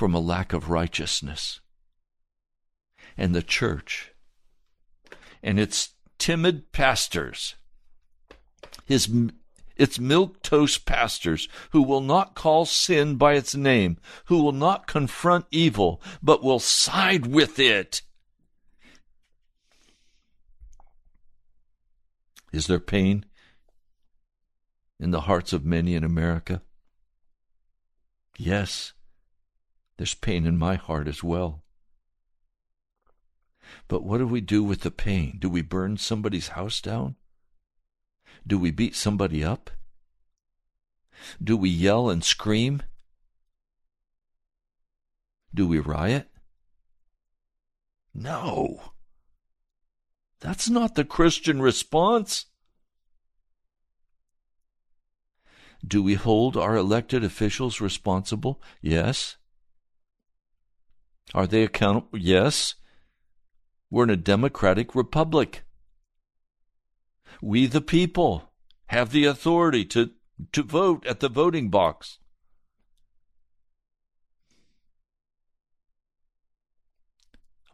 from 0.00 0.14
a 0.14 0.18
lack 0.18 0.54
of 0.54 0.70
righteousness. 0.70 1.60
And 3.18 3.34
the 3.34 3.42
church 3.42 4.12
and 5.42 5.60
its 5.60 5.90
timid 6.16 6.72
pastors, 6.72 7.56
his 8.86 9.10
its 9.80 9.98
milk-toast 9.98 10.84
pastors, 10.84 11.48
who 11.70 11.82
will 11.82 12.02
not 12.02 12.34
call 12.34 12.66
sin 12.66 13.16
by 13.16 13.32
its 13.32 13.54
name, 13.54 13.96
who 14.26 14.42
will 14.42 14.52
not 14.52 14.86
confront 14.86 15.46
evil, 15.50 16.02
but 16.22 16.42
will 16.42 16.58
side 16.58 17.26
with 17.26 17.58
it. 17.58 18.02
Is 22.52 22.66
there 22.66 22.80
pain 22.80 23.24
in 24.98 25.12
the 25.12 25.22
hearts 25.22 25.52
of 25.52 25.64
many 25.64 25.94
in 25.94 26.04
America? 26.04 26.60
Yes, 28.36 28.92
there's 29.96 30.14
pain 30.14 30.46
in 30.46 30.58
my 30.58 30.74
heart 30.74 31.08
as 31.08 31.24
well. 31.24 31.62
But 33.88 34.02
what 34.02 34.18
do 34.18 34.26
we 34.26 34.40
do 34.40 34.62
with 34.62 34.80
the 34.80 34.90
pain? 34.90 35.38
Do 35.38 35.48
we 35.48 35.62
burn 35.62 35.96
somebody's 35.96 36.48
house 36.48 36.80
down? 36.80 37.16
Do 38.46 38.58
we 38.58 38.70
beat 38.70 38.94
somebody 38.94 39.44
up? 39.44 39.70
Do 41.42 41.56
we 41.56 41.68
yell 41.68 42.10
and 42.10 42.24
scream? 42.24 42.82
Do 45.54 45.66
we 45.66 45.78
riot? 45.78 46.28
No. 48.14 48.92
That's 50.40 50.68
not 50.70 50.94
the 50.94 51.04
Christian 51.04 51.60
response. 51.60 52.46
Do 55.86 56.02
we 56.02 56.14
hold 56.14 56.56
our 56.56 56.76
elected 56.76 57.24
officials 57.24 57.80
responsible? 57.80 58.60
Yes. 58.80 59.36
Are 61.34 61.46
they 61.46 61.62
accountable? 61.62 62.18
Yes. 62.18 62.74
We're 63.90 64.04
in 64.04 64.10
a 64.10 64.16
democratic 64.16 64.94
republic. 64.94 65.62
We, 67.42 67.66
the 67.66 67.80
people, 67.80 68.50
have 68.86 69.12
the 69.12 69.24
authority 69.24 69.84
to, 69.86 70.10
to 70.52 70.62
vote 70.62 71.06
at 71.06 71.20
the 71.20 71.28
voting 71.28 71.70
box. 71.70 72.18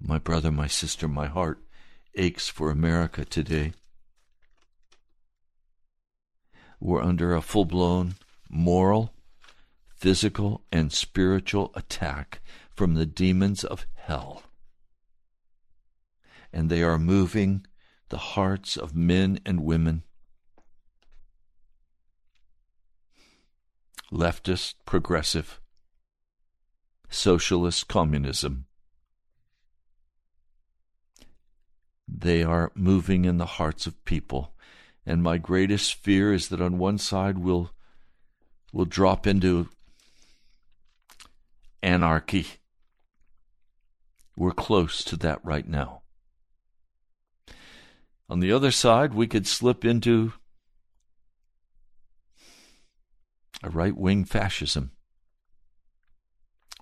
My 0.01 0.19
brother, 0.19 0.53
my 0.53 0.67
sister, 0.67 1.09
my 1.09 1.27
heart 1.27 1.59
aches 2.15 2.49
for 2.49 2.71
America 2.71 3.25
today. 3.25 3.73
We're 6.79 7.03
under 7.03 7.35
a 7.35 7.41
full 7.41 7.65
blown 7.65 8.15
moral, 8.49 9.13
physical, 9.97 10.63
and 10.71 10.93
spiritual 10.93 11.73
attack 11.75 12.41
from 12.75 12.95
the 12.95 13.07
demons 13.07 13.65
of 13.65 13.87
hell. 13.95 14.43
And 16.53 16.71
they 16.71 16.83
are 16.83 16.99
moving 16.99 17.67
the 18.09 18.19
hearts 18.19 18.77
of 18.77 18.95
men 18.95 19.41
and 19.45 19.65
women, 19.65 20.03
leftist, 24.13 24.75
progressive, 24.85 25.61
socialist, 27.09 27.89
communism. 27.89 28.67
They 32.09 32.43
are 32.43 32.71
moving 32.75 33.25
in 33.25 33.39
the 33.39 33.47
hearts 33.47 33.87
of 33.87 34.05
people. 34.05 34.55
And 35.05 35.23
my 35.23 35.39
greatest 35.39 35.95
fear 35.95 36.33
is 36.33 36.49
that 36.49 36.61
on 36.61 36.79
one 36.79 36.99
side 36.99 37.39
we'll, 37.39 37.71
we'll 38.73 38.85
drop 38.85 39.27
into 39.27 39.69
anarchy. 41.83 42.47
We're 44.37 44.53
close 44.53 45.05
to 45.05 45.17
that 45.19 45.45
right 45.45 45.67
now. 45.67 46.03
On 48.29 48.41
the 48.41 48.53
other 48.53 48.71
side, 48.71 49.15
we 49.15 49.27
could 49.27 49.47
slip 49.47 49.85
into 49.85 50.33
a 53.63 53.71
right 53.71 53.97
wing 53.97 54.25
fascism 54.25 54.91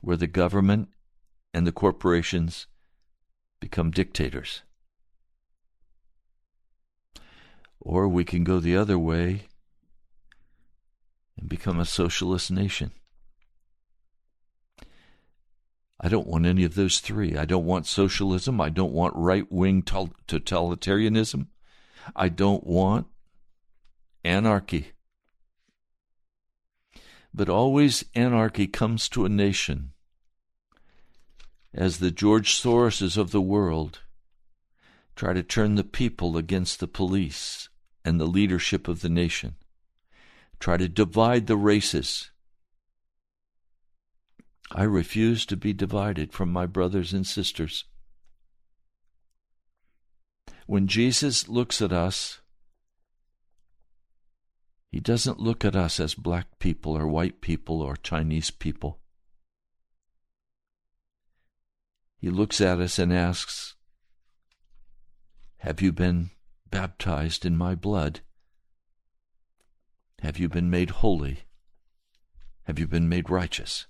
where 0.01 0.17
the 0.17 0.27
government 0.27 0.89
and 1.53 1.67
the 1.67 1.73
corporations 1.73 2.67
become 3.61 3.91
dictators. 3.91 4.63
Or 7.81 8.09
we 8.09 8.25
can 8.25 8.45
go 8.45 8.61
the 8.61 8.77
other 8.77 8.99
way 8.99 9.49
and 11.39 11.49
become 11.49 11.79
a 11.79 11.85
socialist 11.85 12.51
nation. 12.51 12.93
I 16.01 16.09
don't 16.09 16.27
want 16.27 16.47
any 16.47 16.65
of 16.65 16.75
those 16.75 16.99
three. 17.01 17.37
I 17.37 17.45
don't 17.45 17.65
want 17.65 17.87
socialism. 17.87 18.61
I 18.61 18.69
don't 18.69 18.93
want 18.93 19.15
right 19.17 19.51
wing 19.51 19.83
totalitarianism. 19.83 21.47
I 22.15 22.29
don't 22.29 22.67
want 22.67 23.07
anarchy. 24.25 24.93
But 27.33 27.49
always 27.49 28.05
anarchy 28.15 28.67
comes 28.67 29.09
to 29.11 29.25
a 29.25 29.29
nation 29.29 29.93
as 31.73 31.99
the 31.99 32.11
George 32.11 32.55
Soroses 32.55 33.17
of 33.17 33.33
the 33.33 33.41
world 33.41 34.01
try 35.17 35.33
to 35.33 35.43
turn 35.43 35.75
the 35.75 35.85
people 35.85 36.37
against 36.37 36.81
the 36.81 36.87
police 36.87 37.69
and 38.05 38.21
the 38.21 38.27
leadership 38.27 38.87
of 38.89 39.01
the 39.01 39.09
nation, 39.09 39.57
try 40.61 40.77
to 40.77 40.89
divide 40.89 41.47
the 41.47 41.57
races 41.57 42.31
I 44.71 44.85
refuse 44.85 45.47
to 45.47 45.57
be 45.57 45.73
divided 45.73 46.33
from 46.33 46.51
my 46.51 46.67
brothers 46.67 47.13
and 47.13 47.27
sisters. 47.27 47.85
When 50.67 50.87
Jesus 50.87 51.49
looks 51.49 51.83
at 51.83 51.93
us, 51.93 52.41
he 54.91 55.01
doesn't 55.01 55.41
look 55.41 55.65
at 55.65 55.77
us 55.77 56.01
as 56.01 56.15
black 56.15 56.59
people 56.59 56.97
or 56.97 57.07
white 57.07 57.41
people 57.41 57.83
or 57.83 57.97
Chinese 57.97 58.51
people. 58.51 59.01
He 62.19 62.31
looks 62.31 62.61
at 62.61 62.81
us 62.81 62.99
and 62.99 63.13
asks, 63.13 63.75
Have 65.59 65.83
you 65.83 65.93
been 65.93 66.31
baptized 66.71 67.45
in 67.45 67.57
my 67.57 67.75
blood? 67.75 68.21
Have 70.23 70.39
you 70.39 70.49
been 70.49 70.71
made 70.71 70.91
holy? 70.91 71.41
Have 72.63 72.79
you 72.79 72.87
been 72.87 73.09
made 73.09 73.29
righteous? 73.29 73.87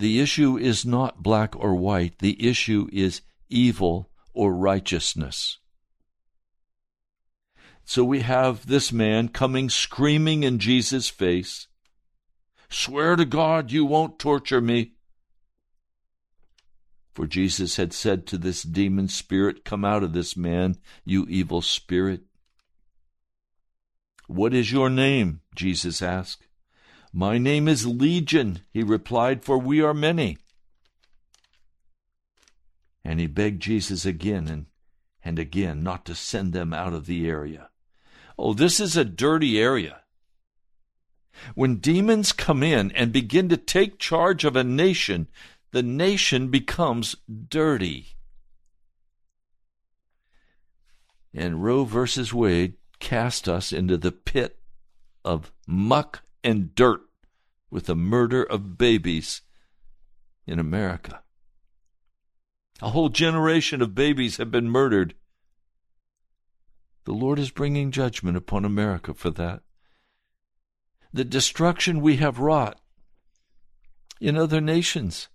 The 0.00 0.18
issue 0.18 0.56
is 0.56 0.86
not 0.86 1.22
black 1.22 1.54
or 1.54 1.74
white, 1.74 2.20
the 2.20 2.48
issue 2.48 2.88
is 2.90 3.20
evil 3.50 4.08
or 4.32 4.54
righteousness. 4.54 5.58
So 7.84 8.02
we 8.02 8.20
have 8.20 8.66
this 8.66 8.92
man 8.92 9.28
coming 9.28 9.68
screaming 9.68 10.42
in 10.42 10.58
Jesus' 10.58 11.10
face 11.10 11.66
Swear 12.70 13.16
to 13.16 13.26
God 13.26 13.72
you 13.72 13.84
won't 13.84 14.18
torture 14.18 14.60
me. 14.60 14.92
For 17.12 17.26
Jesus 17.26 17.76
had 17.76 17.92
said 17.92 18.26
to 18.28 18.38
this 18.38 18.62
demon 18.62 19.08
spirit, 19.08 19.64
Come 19.64 19.84
out 19.84 20.02
of 20.02 20.14
this 20.14 20.36
man, 20.36 20.76
you 21.04 21.26
evil 21.28 21.60
spirit. 21.60 22.22
What 24.28 24.54
is 24.54 24.72
your 24.72 24.88
name? 24.88 25.40
Jesus 25.54 26.00
asked. 26.00 26.46
My 27.12 27.38
name 27.38 27.66
is 27.66 27.86
Legion, 27.86 28.60
he 28.70 28.82
replied, 28.82 29.42
for 29.42 29.58
we 29.58 29.80
are 29.80 29.94
many. 29.94 30.38
And 33.04 33.18
he 33.18 33.26
begged 33.26 33.62
Jesus 33.62 34.06
again 34.06 34.46
and, 34.46 34.66
and 35.24 35.38
again 35.38 35.82
not 35.82 36.04
to 36.04 36.14
send 36.14 36.52
them 36.52 36.72
out 36.72 36.92
of 36.92 37.06
the 37.06 37.28
area. 37.28 37.70
Oh, 38.38 38.54
this 38.54 38.78
is 38.78 38.96
a 38.96 39.04
dirty 39.04 39.60
area. 39.60 40.02
When 41.54 41.76
demons 41.76 42.32
come 42.32 42.62
in 42.62 42.92
and 42.92 43.12
begin 43.12 43.48
to 43.48 43.56
take 43.56 43.98
charge 43.98 44.44
of 44.44 44.54
a 44.54 44.64
nation, 44.64 45.26
the 45.72 45.82
nation 45.82 46.48
becomes 46.48 47.16
dirty. 47.48 48.16
And 51.34 51.62
Roe 51.64 51.84
versus 51.84 52.32
Wade 52.32 52.74
cast 52.98 53.48
us 53.48 53.72
into 53.72 53.96
the 53.96 54.12
pit 54.12 54.58
of 55.24 55.52
muck 55.66 56.22
and 56.42 56.74
dirt 56.74 57.02
with 57.70 57.86
the 57.86 57.96
murder 57.96 58.42
of 58.42 58.76
babies 58.76 59.42
in 60.46 60.58
America. 60.58 61.22
A 62.82 62.90
whole 62.90 63.10
generation 63.10 63.82
of 63.82 63.94
babies 63.94 64.38
have 64.38 64.50
been 64.50 64.68
murdered. 64.68 65.14
The 67.04 67.12
Lord 67.12 67.38
is 67.38 67.50
bringing 67.50 67.90
judgment 67.90 68.36
upon 68.36 68.64
America 68.64 69.14
for 69.14 69.30
that. 69.30 69.62
The 71.12 71.24
destruction 71.24 72.00
we 72.00 72.16
have 72.16 72.38
wrought 72.38 72.80
in 74.20 74.36
other 74.36 74.60
nations. 74.60 75.28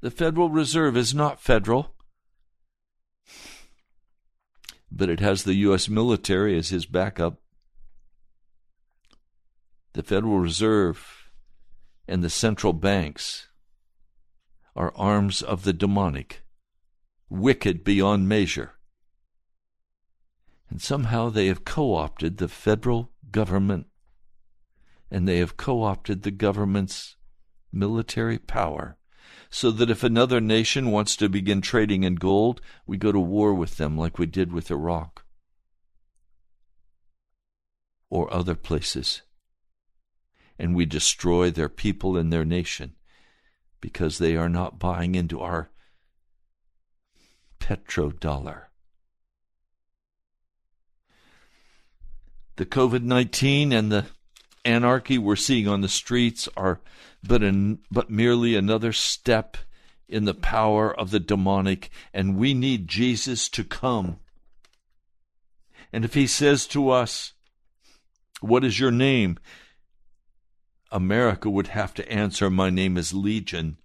The 0.00 0.10
Federal 0.10 0.50
Reserve 0.50 0.96
is 0.96 1.14
not 1.14 1.40
federal, 1.40 1.94
but 4.90 5.08
it 5.08 5.20
has 5.20 5.44
the 5.44 5.54
U.S. 5.54 5.88
military 5.88 6.56
as 6.58 6.68
his 6.68 6.86
backup 6.86 7.40
the 9.94 10.02
Federal 10.02 10.38
Reserve 10.38 11.30
and 12.06 12.22
the 12.22 12.30
central 12.30 12.72
banks 12.72 13.48
are 14.76 14.92
arms 14.96 15.40
of 15.40 15.62
the 15.62 15.72
demonic, 15.72 16.44
wicked 17.30 17.84
beyond 17.84 18.28
measure. 18.28 18.72
And 20.68 20.82
somehow 20.82 21.30
they 21.30 21.46
have 21.46 21.64
co 21.64 21.94
opted 21.94 22.38
the 22.38 22.48
federal 22.48 23.12
government 23.30 23.86
and 25.10 25.28
they 25.28 25.38
have 25.38 25.56
co 25.56 25.84
opted 25.84 26.22
the 26.22 26.32
government's 26.32 27.16
military 27.72 28.38
power 28.38 28.96
so 29.48 29.70
that 29.70 29.90
if 29.90 30.02
another 30.02 30.40
nation 30.40 30.90
wants 30.90 31.14
to 31.16 31.28
begin 31.28 31.60
trading 31.60 32.02
in 32.02 32.16
gold, 32.16 32.60
we 32.84 32.96
go 32.96 33.12
to 33.12 33.20
war 33.20 33.54
with 33.54 33.76
them 33.76 33.96
like 33.96 34.18
we 34.18 34.26
did 34.26 34.52
with 34.52 34.72
Iraq 34.72 35.24
or 38.10 38.32
other 38.34 38.56
places. 38.56 39.22
And 40.58 40.74
we 40.74 40.86
destroy 40.86 41.50
their 41.50 41.68
people 41.68 42.16
and 42.16 42.32
their 42.32 42.44
nation 42.44 42.94
because 43.80 44.18
they 44.18 44.36
are 44.36 44.48
not 44.48 44.78
buying 44.78 45.14
into 45.14 45.40
our 45.40 45.70
petrodollar. 47.60 48.64
The 52.56 52.66
COVID 52.66 53.02
19 53.02 53.72
and 53.72 53.90
the 53.90 54.06
anarchy 54.64 55.18
we're 55.18 55.36
seeing 55.36 55.68
on 55.68 55.80
the 55.80 55.88
streets 55.88 56.48
are 56.56 56.80
but, 57.22 57.42
an, 57.42 57.80
but 57.90 58.10
merely 58.10 58.54
another 58.54 58.92
step 58.92 59.56
in 60.08 60.24
the 60.24 60.34
power 60.34 60.94
of 60.94 61.10
the 61.10 61.20
demonic, 61.20 61.90
and 62.12 62.36
we 62.36 62.54
need 62.54 62.88
Jesus 62.88 63.48
to 63.48 63.64
come. 63.64 64.18
And 65.92 66.04
if 66.04 66.14
he 66.14 66.26
says 66.26 66.66
to 66.68 66.90
us, 66.90 67.32
What 68.40 68.64
is 68.64 68.78
your 68.78 68.90
name? 68.90 69.38
America 70.94 71.50
would 71.50 71.66
have 71.66 71.92
to 71.94 72.08
answer, 72.10 72.48
My 72.48 72.70
name 72.70 72.96
is 72.96 73.12
Legion, 73.12 73.78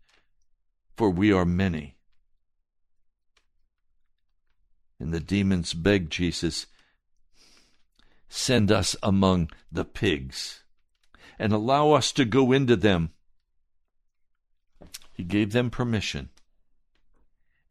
for 0.96 1.10
we 1.10 1.34
are 1.34 1.44
many. 1.44 1.98
And 5.00 5.12
the 5.12 5.20
demons 5.20 5.74
begged 5.74 6.12
Jesus, 6.12 6.68
Send 8.30 8.72
us 8.72 8.96
among 9.02 9.50
the 9.72 9.84
pigs 9.84 10.62
and 11.40 11.52
allow 11.52 11.94
us 11.94 12.12
to 12.12 12.26
go 12.26 12.52
into 12.52 12.76
them. 12.76 13.10
He 15.12 15.24
gave 15.24 15.52
them 15.52 15.72
permission. 15.72 16.30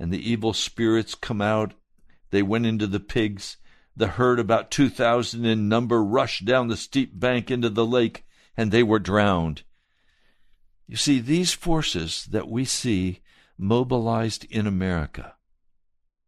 And 0.01 0.13
the 0.13 0.31
evil 0.31 0.53
spirits 0.53 1.15
come 1.15 1.41
out. 1.41 1.75
They 2.31 2.43
went 2.43 2.67
into 2.67 2.89
the 2.89 3.01
pigs. 3.01 3.59
The 3.97 4.09
herd, 4.09 4.41
about 4.41 4.73
2,000 4.73 5.45
in 5.45 5.69
number, 5.69 6.03
rushed 6.03 6.45
down 6.45 6.67
the 6.67 6.77
steep 6.77 7.19
bank 7.19 7.51
into 7.51 7.69
the 7.69 7.87
lake, 7.87 8.25
and 8.59 8.73
they 8.73 8.83
were 8.83 8.99
drowned. 8.99 9.63
You 10.89 10.97
see, 10.97 11.21
these 11.21 11.53
forces 11.53 12.27
that 12.33 12.49
we 12.49 12.65
see 12.65 13.21
mobilized 13.57 14.45
in 14.51 14.67
America, 14.67 15.37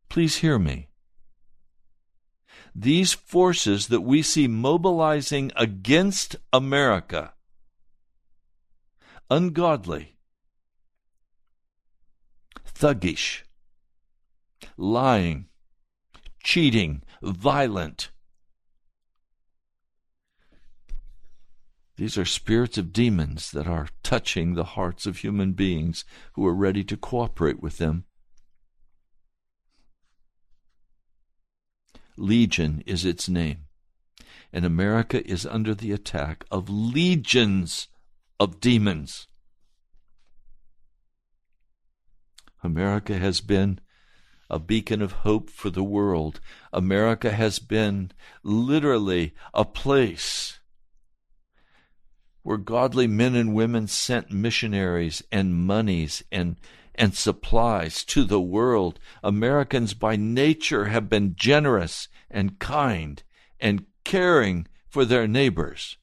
please 0.09 0.37
hear 0.37 0.57
me. 0.57 0.90
These 2.73 3.12
forces 3.14 3.88
that 3.88 4.03
we 4.03 4.23
see 4.23 4.47
mobilizing 4.47 5.51
against 5.57 6.37
America, 6.53 7.35
ungodly, 9.29 10.16
thuggish, 12.64 13.43
lying, 14.77 15.47
cheating, 16.45 17.03
violent. 17.23 18.11
These 22.01 22.17
are 22.17 22.25
spirits 22.25 22.79
of 22.79 22.95
demons 22.95 23.51
that 23.51 23.67
are 23.67 23.89
touching 24.03 24.55
the 24.55 24.65
hearts 24.65 25.05
of 25.05 25.19
human 25.19 25.53
beings 25.53 26.07
who 26.33 26.47
are 26.47 26.55
ready 26.55 26.83
to 26.85 26.97
cooperate 26.97 27.61
with 27.61 27.77
them. 27.77 28.07
Legion 32.17 32.83
is 32.87 33.05
its 33.05 33.29
name. 33.29 33.67
And 34.51 34.65
America 34.65 35.23
is 35.31 35.45
under 35.45 35.75
the 35.75 35.93
attack 35.93 36.47
of 36.51 36.71
legions 36.71 37.89
of 38.41 38.61
demons. 38.61 39.29
America 42.65 43.19
has 43.19 43.43
been 43.43 43.79
a 44.49 44.59
beacon 44.59 45.03
of 45.03 45.13
hope 45.13 45.51
for 45.51 45.69
the 45.69 45.85
world. 45.85 46.41
America 46.73 47.31
has 47.31 47.59
been 47.59 48.11
literally 48.43 49.35
a 49.53 49.67
place 49.67 50.60
where 52.42 52.57
godly 52.57 53.07
men 53.07 53.35
and 53.35 53.55
women 53.55 53.87
sent 53.87 54.31
missionaries 54.31 55.22
and 55.31 55.55
monies 55.55 56.22
and 56.31 56.57
and 56.94 57.14
supplies 57.14 58.05
to 58.05 58.24
the 58.24 58.40
world. 58.40 58.98
Americans 59.22 59.94
by 59.94 60.16
nature 60.16 60.87
have 60.87 61.09
been 61.09 61.35
generous 61.35 62.09
and 62.31 62.59
kind 62.59 63.22
and 63.59 63.87
caring 64.05 64.66
for 64.88 65.05
their 65.05 65.26
neighbors. 65.26 65.96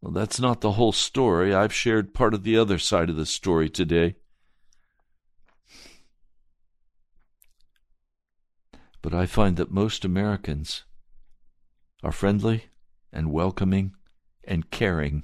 Well, 0.00 0.12
that's 0.12 0.40
not 0.40 0.60
the 0.60 0.72
whole 0.72 0.92
story. 0.92 1.54
I've 1.54 1.72
shared 1.72 2.14
part 2.14 2.34
of 2.34 2.44
the 2.44 2.56
other 2.56 2.78
side 2.78 3.10
of 3.10 3.16
the 3.16 3.26
story 3.26 3.68
today. 3.68 4.16
But 9.02 9.14
I 9.14 9.26
find 9.26 9.56
that 9.56 9.70
most 9.70 10.04
Americans 10.04 10.84
are 12.02 12.12
friendly 12.12 12.66
and 13.12 13.32
welcoming 13.32 13.94
and 14.48 14.70
caring. 14.70 15.22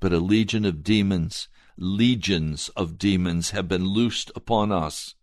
But 0.00 0.12
a 0.12 0.18
legion 0.18 0.64
of 0.64 0.82
demons, 0.82 1.48
legions 1.76 2.70
of 2.70 2.96
demons 2.96 3.50
have 3.50 3.68
been 3.68 3.84
loosed 3.84 4.30
upon 4.34 4.72
us. 4.72 5.14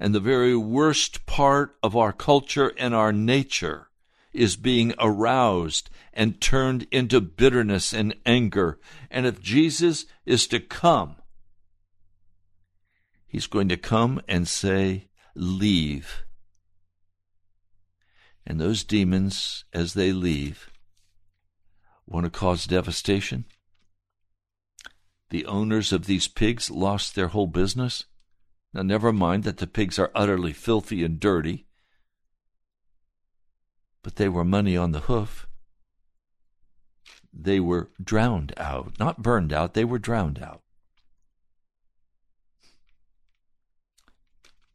And 0.00 0.14
the 0.14 0.20
very 0.20 0.56
worst 0.56 1.26
part 1.26 1.76
of 1.82 1.96
our 1.96 2.12
culture 2.12 2.72
and 2.78 2.94
our 2.94 3.12
nature 3.12 3.90
is 4.32 4.56
being 4.56 4.94
aroused 4.98 5.90
and 6.12 6.40
turned 6.40 6.86
into 6.90 7.20
bitterness 7.20 7.92
and 7.92 8.14
anger. 8.24 8.78
And 9.10 9.26
if 9.26 9.40
Jesus 9.40 10.06
is 10.24 10.46
to 10.48 10.60
come, 10.60 11.16
He's 13.26 13.48
going 13.48 13.68
to 13.68 13.76
come 13.76 14.20
and 14.28 14.46
say, 14.46 15.08
Leave. 15.34 16.23
And 18.46 18.60
those 18.60 18.84
demons, 18.84 19.64
as 19.72 19.94
they 19.94 20.12
leave, 20.12 20.70
want 22.06 22.24
to 22.24 22.30
cause 22.30 22.66
devastation. 22.66 23.46
The 25.30 25.46
owners 25.46 25.92
of 25.92 26.06
these 26.06 26.28
pigs 26.28 26.70
lost 26.70 27.14
their 27.14 27.28
whole 27.28 27.46
business. 27.46 28.04
Now, 28.72 28.82
never 28.82 29.12
mind 29.12 29.44
that 29.44 29.58
the 29.58 29.66
pigs 29.66 29.98
are 29.98 30.10
utterly 30.14 30.52
filthy 30.52 31.04
and 31.04 31.18
dirty, 31.18 31.66
but 34.02 34.16
they 34.16 34.28
were 34.28 34.44
money 34.44 34.76
on 34.76 34.92
the 34.92 35.00
hoof. 35.00 35.46
They 37.32 37.60
were 37.60 37.90
drowned 38.02 38.52
out, 38.56 38.98
not 38.98 39.22
burned 39.22 39.52
out, 39.52 39.74
they 39.74 39.84
were 39.84 39.98
drowned 39.98 40.40
out. 40.40 40.62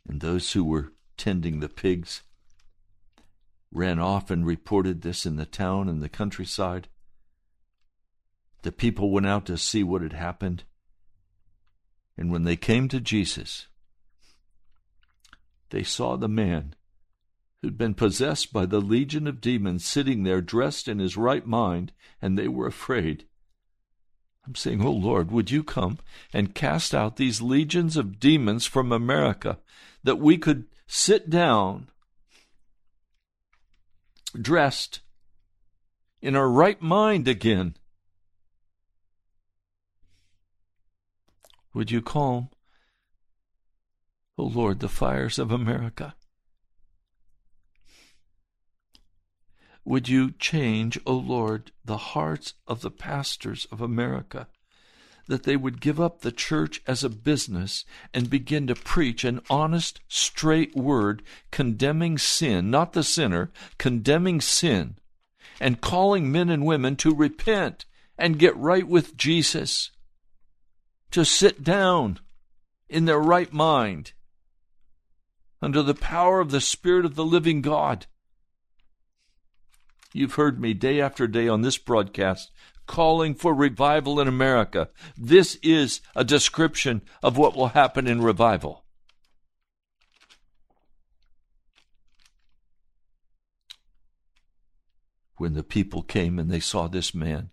And 0.07 0.21
those 0.21 0.53
who 0.53 0.63
were 0.63 0.93
tending 1.17 1.59
the 1.59 1.69
pigs 1.69 2.23
ran 3.71 3.99
off 3.99 4.31
and 4.31 4.45
reported 4.45 5.01
this 5.01 5.25
in 5.25 5.35
the 5.35 5.45
town 5.45 5.87
and 5.87 6.01
the 6.01 6.09
countryside. 6.09 6.87
The 8.63 8.71
people 8.71 9.11
went 9.11 9.27
out 9.27 9.45
to 9.45 9.57
see 9.57 9.83
what 9.83 10.01
had 10.01 10.13
happened. 10.13 10.63
And 12.17 12.31
when 12.31 12.43
they 12.43 12.57
came 12.57 12.87
to 12.89 12.99
Jesus, 12.99 13.67
they 15.69 15.83
saw 15.83 16.17
the 16.17 16.27
man 16.27 16.75
who'd 17.61 17.77
been 17.77 17.93
possessed 17.93 18.51
by 18.51 18.65
the 18.65 18.81
legion 18.81 19.27
of 19.27 19.41
demons 19.41 19.85
sitting 19.85 20.23
there 20.23 20.41
dressed 20.41 20.87
in 20.87 20.99
his 20.99 21.17
right 21.17 21.45
mind, 21.45 21.91
and 22.21 22.37
they 22.37 22.47
were 22.47 22.67
afraid. 22.67 23.25
I'm 24.45 24.55
saying, 24.55 24.83
Oh 24.83 24.91
Lord, 24.91 25.31
would 25.31 25.51
you 25.51 25.63
come 25.63 25.99
and 26.33 26.55
cast 26.55 26.95
out 26.95 27.17
these 27.17 27.41
legions 27.41 27.97
of 27.97 28.19
demons 28.19 28.65
from 28.65 28.91
America 28.91 29.59
that 30.03 30.17
we 30.17 30.37
could 30.37 30.65
sit 30.87 31.29
down 31.29 31.89
dressed 34.31 35.01
in 36.21 36.35
our 36.35 36.49
right 36.49 36.81
mind 36.81 37.27
again. 37.27 37.75
Would 41.73 41.91
you 41.91 42.01
calm, 42.01 42.49
O 44.37 44.43
oh 44.43 44.47
Lord, 44.47 44.79
the 44.79 44.89
fires 44.89 45.37
of 45.37 45.51
America? 45.51 46.15
Would 49.85 50.09
you 50.09 50.31
change, 50.31 50.97
O 50.99 51.13
oh 51.13 51.17
Lord, 51.17 51.71
the 51.83 51.97
hearts 51.97 52.53
of 52.67 52.81
the 52.81 52.91
pastors 52.91 53.65
of 53.71 53.81
America? 53.81 54.47
That 55.29 55.43
they 55.43 55.55
would 55.55 55.79
give 55.79 56.01
up 56.01 56.19
the 56.19 56.31
church 56.31 56.81
as 56.87 57.03
a 57.03 57.09
business 57.09 57.85
and 58.13 58.29
begin 58.29 58.65
to 58.65 58.75
preach 58.75 59.23
an 59.23 59.39
honest, 59.49 60.01
straight 60.07 60.75
word 60.75 61.21
condemning 61.51 62.17
sin, 62.17 62.71
not 62.71 62.93
the 62.93 63.03
sinner, 63.03 63.51
condemning 63.77 64.41
sin, 64.41 64.97
and 65.61 65.81
calling 65.81 66.31
men 66.31 66.49
and 66.49 66.65
women 66.65 66.95
to 66.95 67.13
repent 67.13 67.85
and 68.17 68.39
get 68.39 68.57
right 68.57 68.87
with 68.87 69.15
Jesus, 69.15 69.91
to 71.11 71.23
sit 71.23 71.63
down 71.63 72.19
in 72.89 73.05
their 73.05 73.19
right 73.19 73.53
mind 73.53 74.13
under 75.61 75.83
the 75.83 75.93
power 75.93 76.39
of 76.39 76.49
the 76.49 76.61
Spirit 76.61 77.05
of 77.05 77.13
the 77.13 77.25
living 77.25 77.61
God. 77.61 78.07
You've 80.11 80.35
heard 80.35 80.59
me 80.59 80.73
day 80.73 80.99
after 80.99 81.27
day 81.27 81.47
on 81.47 81.61
this 81.61 81.77
broadcast 81.77 82.51
calling 82.89 83.35
for 83.35 83.53
revival 83.53 84.19
in 84.19 84.27
America. 84.27 84.89
This 85.15 85.59
is 85.61 86.01
a 86.15 86.23
description 86.23 87.03
of 87.21 87.37
what 87.37 87.55
will 87.55 87.67
happen 87.67 88.07
in 88.07 88.19
revival. 88.19 88.83
When 95.37 95.53
the 95.53 95.63
people 95.63 96.01
came 96.01 96.39
and 96.39 96.49
they 96.49 96.59
saw 96.59 96.87
this 96.87 97.13
man, 97.13 97.51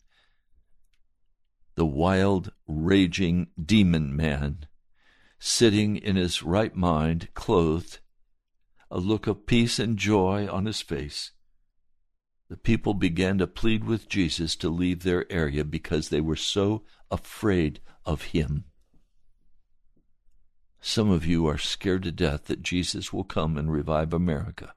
the 1.75 1.85
wild, 1.85 2.51
raging 2.67 3.49
demon 3.63 4.17
man, 4.17 4.67
sitting 5.39 5.97
in 5.97 6.17
his 6.17 6.43
right 6.43 6.75
mind, 6.75 7.29
clothed, 7.35 7.99
a 8.91 8.99
look 8.99 9.27
of 9.27 9.47
peace 9.47 9.79
and 9.79 9.99
joy 9.99 10.49
on 10.49 10.65
his 10.65 10.81
face, 10.81 11.33
the 12.49 12.57
people 12.57 12.95
began 12.95 13.39
to 13.39 13.47
plead 13.47 13.85
with 13.85 14.09
Jesus 14.09 14.55
to 14.57 14.69
leave 14.69 15.03
their 15.03 15.31
area 15.31 15.65
because 15.65 16.09
they 16.09 16.21
were 16.21 16.37
so 16.37 16.83
afraid 17.11 17.81
of 18.05 18.23
him. 18.23 18.65
Some 20.81 21.11
of 21.11 21.27
you 21.27 21.47
are 21.49 21.59
scared 21.59 22.05
to 22.05 22.13
death 22.13 22.45
that 22.45 22.63
Jesus 22.63 23.13
will 23.13 23.25
come 23.25 23.57
and 23.57 23.73
revive 23.73 24.13
America. 24.13 24.73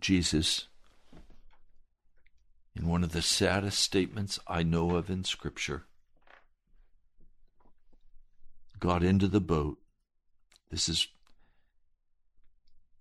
Jesus, 0.00 0.66
in 2.74 2.88
one 2.88 3.04
of 3.04 3.12
the 3.12 3.22
saddest 3.22 3.78
statements 3.78 4.38
I 4.46 4.62
know 4.62 4.96
of 4.96 5.10
in 5.10 5.24
Scripture, 5.24 5.86
got 8.80 9.02
into 9.02 9.28
the 9.28 9.40
boat. 9.40 9.78
This 10.70 10.88
is 10.88 11.08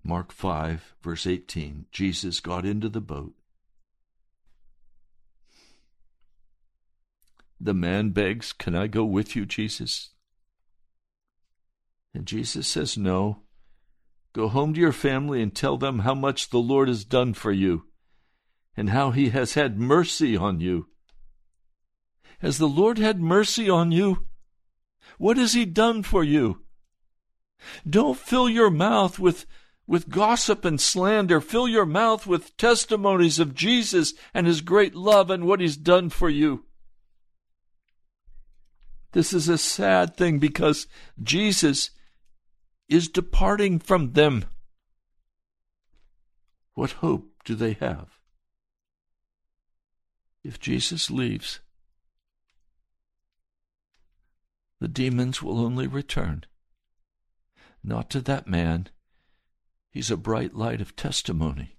Mark 0.07 0.31
5, 0.31 0.95
verse 1.03 1.27
18. 1.27 1.87
Jesus 1.91 2.39
got 2.39 2.65
into 2.65 2.87
the 2.87 3.01
boat. 3.01 3.33
The 7.59 7.73
man 7.73 8.11
begs, 8.11 8.53
Can 8.53 8.73
I 8.73 8.87
go 8.87 9.03
with 9.03 9.35
you, 9.35 9.45
Jesus? 9.45 10.11
And 12.13 12.25
Jesus 12.25 12.69
says, 12.69 12.97
No. 12.97 13.41
Go 14.31 14.47
home 14.47 14.73
to 14.75 14.79
your 14.79 14.93
family 14.93 15.41
and 15.41 15.53
tell 15.53 15.75
them 15.75 15.99
how 15.99 16.15
much 16.15 16.51
the 16.51 16.59
Lord 16.59 16.87
has 16.87 17.03
done 17.03 17.33
for 17.33 17.51
you 17.51 17.87
and 18.77 18.91
how 18.91 19.11
he 19.11 19.31
has 19.31 19.55
had 19.55 19.77
mercy 19.77 20.37
on 20.37 20.61
you. 20.61 20.87
Has 22.39 22.59
the 22.59 22.69
Lord 22.69 22.97
had 22.97 23.19
mercy 23.19 23.69
on 23.69 23.91
you? 23.91 24.25
What 25.17 25.35
has 25.35 25.53
he 25.53 25.65
done 25.65 26.01
for 26.01 26.23
you? 26.23 26.61
Don't 27.89 28.17
fill 28.17 28.47
your 28.47 28.69
mouth 28.69 29.19
with 29.19 29.45
with 29.87 30.09
gossip 30.09 30.65
and 30.65 30.79
slander. 30.79 31.39
Fill 31.39 31.67
your 31.67 31.85
mouth 31.85 32.27
with 32.27 32.55
testimonies 32.57 33.39
of 33.39 33.55
Jesus 33.55 34.13
and 34.33 34.45
his 34.45 34.61
great 34.61 34.93
love 34.93 35.29
and 35.29 35.45
what 35.45 35.61
he's 35.61 35.77
done 35.77 36.09
for 36.09 36.29
you. 36.29 36.65
This 39.13 39.33
is 39.33 39.47
a 39.47 39.57
sad 39.57 40.17
thing 40.17 40.37
because 40.37 40.85
Jesus 41.23 41.91
is 42.89 43.07
departing 43.07 43.79
from 43.79 44.11
them. 44.13 44.45
What 46.73 46.91
hope 46.91 47.31
do 47.45 47.55
they 47.55 47.73
have? 47.73 48.19
If 50.43 50.59
Jesus 50.59 51.09
leaves, 51.09 51.61
the 54.79 54.87
demons 54.87 55.41
will 55.41 55.59
only 55.59 55.87
return, 55.87 56.45
not 57.83 58.09
to 58.11 58.21
that 58.21 58.47
man 58.47 58.89
He's 59.89 60.11
a 60.11 60.17
bright 60.17 60.53
light 60.53 60.81
of 60.81 60.95
testimony. 60.95 61.77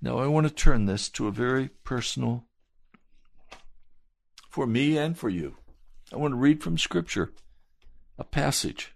Now, 0.00 0.18
I 0.18 0.26
want 0.28 0.46
to 0.46 0.54
turn 0.54 0.86
this 0.86 1.08
to 1.10 1.26
a 1.26 1.32
very 1.32 1.70
personal, 1.82 2.44
for 4.48 4.66
me 4.66 4.96
and 4.96 5.18
for 5.18 5.28
you. 5.28 5.56
I 6.12 6.16
want 6.16 6.32
to 6.32 6.38
read 6.38 6.62
from 6.62 6.78
Scripture 6.78 7.32
a 8.16 8.24
passage. 8.24 8.94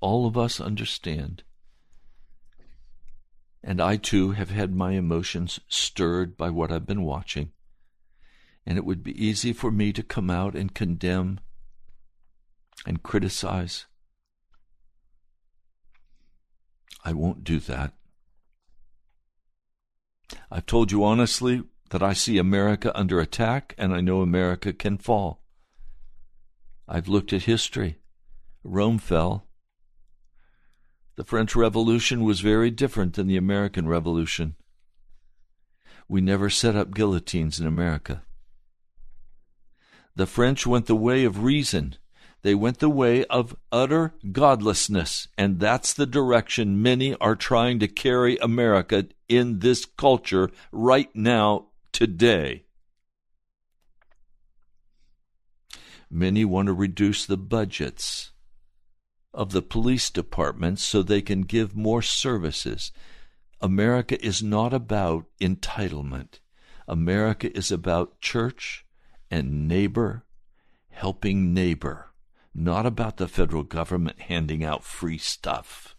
All 0.00 0.26
of 0.26 0.38
us 0.38 0.60
understand, 0.60 1.42
and 3.64 3.80
I 3.80 3.96
too 3.96 4.32
have 4.32 4.50
had 4.50 4.72
my 4.72 4.92
emotions 4.92 5.58
stirred 5.68 6.36
by 6.36 6.50
what 6.50 6.70
I've 6.70 6.86
been 6.86 7.02
watching 7.02 7.50
and 8.68 8.76
it 8.76 8.84
would 8.84 9.02
be 9.02 9.26
easy 9.26 9.54
for 9.54 9.70
me 9.70 9.94
to 9.94 10.02
come 10.02 10.28
out 10.28 10.54
and 10.54 10.74
condemn 10.74 11.40
and 12.84 13.02
criticize. 13.02 13.86
I 17.02 17.14
won't 17.14 17.44
do 17.44 17.60
that. 17.60 17.94
I've 20.50 20.66
told 20.66 20.92
you 20.92 21.02
honestly 21.02 21.62
that 21.88 22.02
I 22.02 22.12
see 22.12 22.36
America 22.36 22.92
under 22.94 23.20
attack 23.20 23.74
and 23.78 23.94
I 23.94 24.02
know 24.02 24.20
America 24.20 24.74
can 24.74 24.98
fall. 24.98 25.40
I've 26.86 27.08
looked 27.08 27.32
at 27.32 27.44
history. 27.44 27.96
Rome 28.62 28.98
fell. 28.98 29.46
The 31.16 31.24
French 31.24 31.56
Revolution 31.56 32.22
was 32.22 32.40
very 32.40 32.70
different 32.70 33.14
than 33.14 33.28
the 33.28 33.38
American 33.38 33.88
Revolution. 33.88 34.56
We 36.06 36.20
never 36.20 36.50
set 36.50 36.76
up 36.76 36.92
guillotines 36.92 37.58
in 37.58 37.66
America. 37.66 38.24
The 40.18 40.26
French 40.26 40.66
went 40.66 40.86
the 40.86 40.96
way 40.96 41.22
of 41.22 41.44
reason. 41.44 41.94
They 42.42 42.52
went 42.52 42.80
the 42.80 42.88
way 42.88 43.24
of 43.26 43.54
utter 43.70 44.14
godlessness, 44.32 45.28
and 45.38 45.60
that's 45.60 45.92
the 45.92 46.06
direction 46.06 46.82
many 46.82 47.14
are 47.20 47.36
trying 47.36 47.78
to 47.78 47.86
carry 47.86 48.36
America 48.38 49.06
in 49.28 49.60
this 49.60 49.84
culture 49.84 50.50
right 50.72 51.08
now, 51.14 51.68
today. 51.92 52.64
Many 56.10 56.44
want 56.44 56.66
to 56.66 56.72
reduce 56.72 57.24
the 57.24 57.36
budgets 57.36 58.32
of 59.32 59.52
the 59.52 59.62
police 59.62 60.10
departments 60.10 60.82
so 60.82 61.00
they 61.00 61.22
can 61.22 61.42
give 61.42 61.76
more 61.76 62.02
services. 62.02 62.90
America 63.60 64.20
is 64.20 64.42
not 64.42 64.72
about 64.72 65.26
entitlement. 65.40 66.40
America 66.88 67.56
is 67.56 67.70
about 67.70 68.20
church 68.20 68.84
and 69.30 69.68
neighbor 69.68 70.24
helping 70.98 71.54
neighbor, 71.54 72.10
not 72.52 72.84
about 72.84 73.18
the 73.18 73.28
federal 73.28 73.62
government 73.62 74.18
handing 74.22 74.64
out 74.64 74.82
free 74.82 75.16
stuff. 75.16 75.94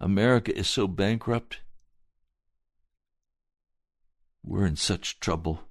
America 0.00 0.56
is 0.56 0.66
so 0.66 0.88
bankrupt. 0.88 1.60
We're 4.42 4.64
in 4.64 4.76
such 4.76 5.20
trouble. 5.20 5.64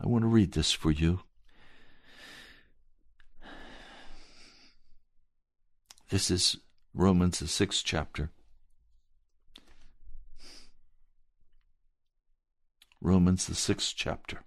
I 0.00 0.08
want 0.08 0.22
to 0.22 0.28
read 0.28 0.52
this 0.52 0.72
for 0.72 0.90
you. 0.90 1.20
This 6.10 6.28
is 6.28 6.56
Romans, 6.92 7.38
the 7.38 7.46
sixth 7.46 7.82
chapter. 7.84 8.32
Romans, 13.04 13.44
the 13.44 13.54
sixth 13.54 13.92
chapter. 13.94 14.44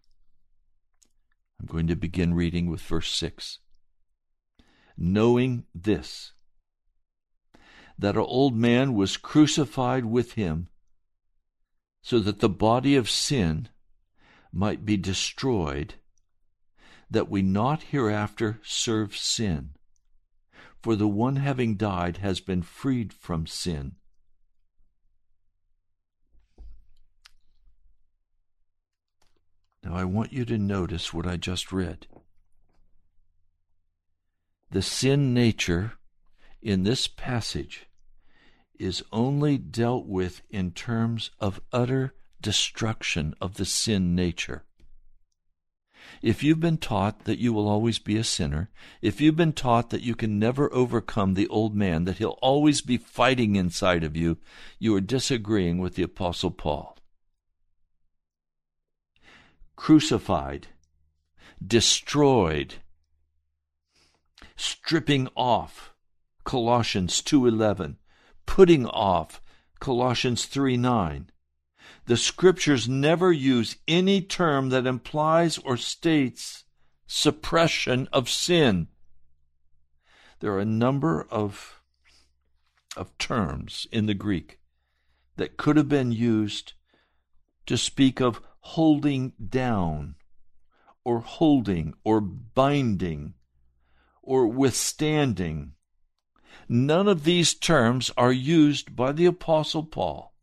I'm 1.60 1.68
going 1.68 1.86
to 1.86 1.96
begin 1.96 2.34
reading 2.34 2.68
with 2.68 2.82
verse 2.82 3.14
6. 3.14 3.60
Knowing 4.98 5.66
this, 5.76 6.32
that 8.00 8.18
our 8.18 8.24
old 8.24 8.56
man 8.56 8.96
was 8.96 9.16
crucified 9.16 10.06
with 10.06 10.34
him, 10.34 10.70
so 12.02 12.18
that 12.18 12.40
the 12.40 12.50
body 12.50 12.96
of 12.96 13.12
sin 13.12 13.70
might 14.52 14.84
be 14.84 14.98
destroyed, 14.98 15.94
that 17.12 17.30
we 17.30 17.44
not 17.44 17.84
hereafter 17.84 18.60
serve 18.64 19.16
sin. 19.16 19.70
For 20.82 20.96
the 20.96 21.08
one 21.08 21.36
having 21.36 21.76
died 21.76 22.18
has 22.18 22.40
been 22.40 22.64
freed 22.64 23.14
from 23.14 23.46
sin. 23.46 23.98
Now 29.88 29.96
I 29.96 30.04
want 30.04 30.34
you 30.34 30.44
to 30.44 30.58
notice 30.58 31.14
what 31.14 31.26
I 31.26 31.38
just 31.38 31.72
read. 31.72 32.08
The 34.70 34.82
sin 34.82 35.34
nature 35.34 35.94
in 36.62 36.84
this 36.84 37.08
passage 37.08 37.86
is 38.78 39.02
only 39.14 39.58
dealt 39.58 40.06
with 40.06 40.42
in 40.50 40.72
terms 40.72 41.32
of 41.40 41.62
utter 41.72 42.14
destruction 42.42 43.34
of 43.40 43.54
the 43.54 43.64
sin 43.64 44.14
nature. 44.14 44.66
If 46.22 46.44
you've 46.44 46.60
been 46.60 46.80
taught 46.80 47.24
that 47.24 47.40
you 47.40 47.54
will 47.54 47.70
always 47.70 47.98
be 47.98 48.18
a 48.18 48.26
sinner, 48.26 48.70
if 49.02 49.22
you've 49.22 49.38
been 49.38 49.54
taught 49.54 49.90
that 49.92 50.04
you 50.04 50.16
can 50.16 50.38
never 50.38 50.74
overcome 50.74 51.34
the 51.34 51.48
old 51.48 51.74
man, 51.74 52.04
that 52.04 52.18
he'll 52.18 52.40
always 52.42 52.82
be 52.82 52.98
fighting 52.98 53.56
inside 53.56 54.04
of 54.04 54.18
you, 54.18 54.38
you 54.80 54.94
are 54.96 55.02
disagreeing 55.02 55.78
with 55.78 55.96
the 55.96 56.04
Apostle 56.04 56.52
Paul. 56.52 56.97
Crucified, 59.78 60.68
destroyed, 61.66 62.76
stripping 64.58 65.30
off, 65.38 65.94
Colossians 66.44 67.22
2:11, 67.22 67.98
putting 68.46 68.86
off, 68.88 69.42
Colossians 69.80 70.46
3:9. 70.46 71.30
The 72.06 72.18
scriptures 72.18 72.90
never 72.90 73.32
use 73.32 73.78
any 73.88 74.22
term 74.22 74.70
that 74.70 74.86
implies 74.86 75.58
or 75.60 75.78
states 75.78 76.66
suppression 77.06 78.10
of 78.12 78.30
sin. 78.30 78.90
There 80.40 80.52
are 80.54 80.60
a 80.60 80.66
number 80.66 81.24
of, 81.30 81.82
of 82.96 83.18
terms 83.18 83.88
in 83.92 84.06
the 84.06 84.14
Greek 84.14 84.60
that 85.36 85.58
could 85.58 85.78
have 85.78 85.90
been 85.90 86.12
used 86.12 86.74
to 87.66 87.78
speak 87.78 88.20
of 88.20 88.42
holding 88.72 89.32
down, 89.50 90.14
or 91.06 91.22
holding, 91.22 91.94
or 92.04 92.20
binding, 92.20 93.34
or 94.22 94.46
withstanding. 94.46 95.72
None 96.68 97.08
of 97.08 97.24
these 97.24 97.54
terms 97.54 98.12
are 98.18 98.32
used 98.32 98.94
by 98.94 99.14
the 99.14 99.26
Apostle 99.26 99.84
Paul 99.84 100.34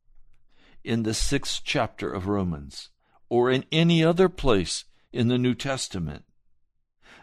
in 0.83 1.03
the 1.03 1.13
sixth 1.13 1.61
chapter 1.65 2.11
of 2.11 2.27
Romans 2.27 2.89
or 3.29 3.51
in 3.51 3.67
any 3.71 4.03
other 4.03 4.31
place 4.31 4.85
in 5.13 5.29
the 5.29 5.39
New 5.39 5.55
Testament. 5.55 6.25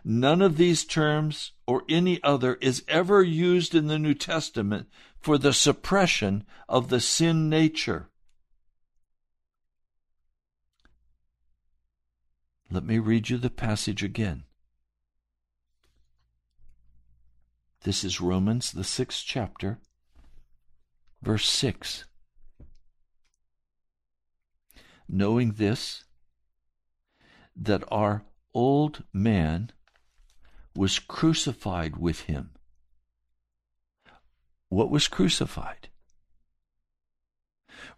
None 0.05 0.41
of 0.41 0.57
these 0.57 0.85
terms 0.85 1.53
or 1.65 1.83
any 1.89 2.21
other 2.21 2.59
is 2.61 2.83
ever 2.87 3.23
used 3.23 3.73
in 3.73 3.87
the 3.87 3.99
New 3.99 4.13
Testament 4.13 4.87
for 5.19 5.39
the 5.39 5.53
suppression 5.53 6.43
of 6.69 6.89
the 6.89 6.99
sin 6.99 7.49
nature. 7.49 8.10
Let 12.73 12.85
me 12.85 12.99
read 12.99 13.29
you 13.29 13.37
the 13.37 13.49
passage 13.49 14.01
again. 14.01 14.45
This 17.83 18.05
is 18.05 18.21
Romans, 18.21 18.71
the 18.71 18.85
sixth 18.85 19.23
chapter, 19.27 19.79
verse 21.21 21.49
6. 21.49 22.05
Knowing 25.09 25.53
this, 25.53 26.05
that 27.57 27.83
our 27.91 28.23
old 28.53 29.03
man 29.11 29.71
was 30.73 30.97
crucified 30.97 31.97
with 31.97 32.21
him. 32.21 32.51
What 34.69 34.89
was 34.89 35.09
crucified? 35.09 35.89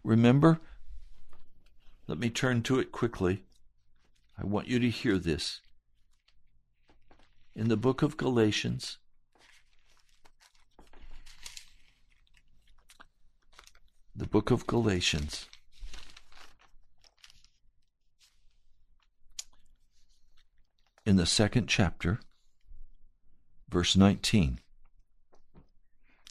Remember, 0.02 0.58
let 2.08 2.18
me 2.18 2.28
turn 2.28 2.62
to 2.62 2.80
it 2.80 2.90
quickly. 2.90 3.44
I 4.38 4.44
want 4.44 4.66
you 4.66 4.78
to 4.80 4.90
hear 4.90 5.18
this. 5.18 5.60
In 7.54 7.68
the 7.68 7.76
book 7.76 8.02
of 8.02 8.16
Galatians, 8.16 8.98
the 14.16 14.26
book 14.26 14.50
of 14.50 14.66
Galatians, 14.66 15.46
in 21.06 21.16
the 21.16 21.26
second 21.26 21.68
chapter, 21.68 22.20
verse 23.68 23.96
19. 23.96 24.58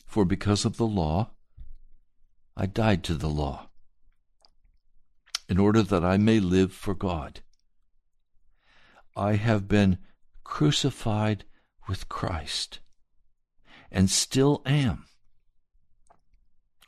For 0.05 0.25
because 0.25 0.65
of 0.65 0.77
the 0.77 0.85
law, 0.85 1.31
I 2.55 2.65
died 2.65 3.03
to 3.05 3.15
the 3.15 3.29
law, 3.29 3.69
in 5.47 5.57
order 5.57 5.81
that 5.81 6.03
I 6.03 6.17
may 6.17 6.39
live 6.39 6.73
for 6.73 6.93
God. 6.93 7.41
I 9.15 9.35
have 9.35 9.67
been 9.67 9.99
crucified 10.43 11.45
with 11.87 12.09
Christ, 12.09 12.79
and 13.91 14.09
still 14.09 14.61
am. 14.65 15.05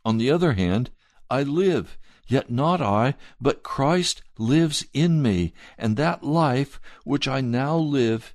On 0.03 0.17
the 0.17 0.31
other 0.31 0.53
hand, 0.53 0.91
I 1.29 1.43
live, 1.43 1.97
yet 2.27 2.49
not 2.49 2.81
I, 2.81 3.15
but 3.39 3.63
Christ 3.63 4.21
lives 4.37 4.85
in 4.93 5.21
me, 5.21 5.53
and 5.77 5.97
that 5.97 6.23
life 6.23 6.79
which 7.03 7.27
I 7.27 7.41
now 7.41 7.75
live 7.77 8.33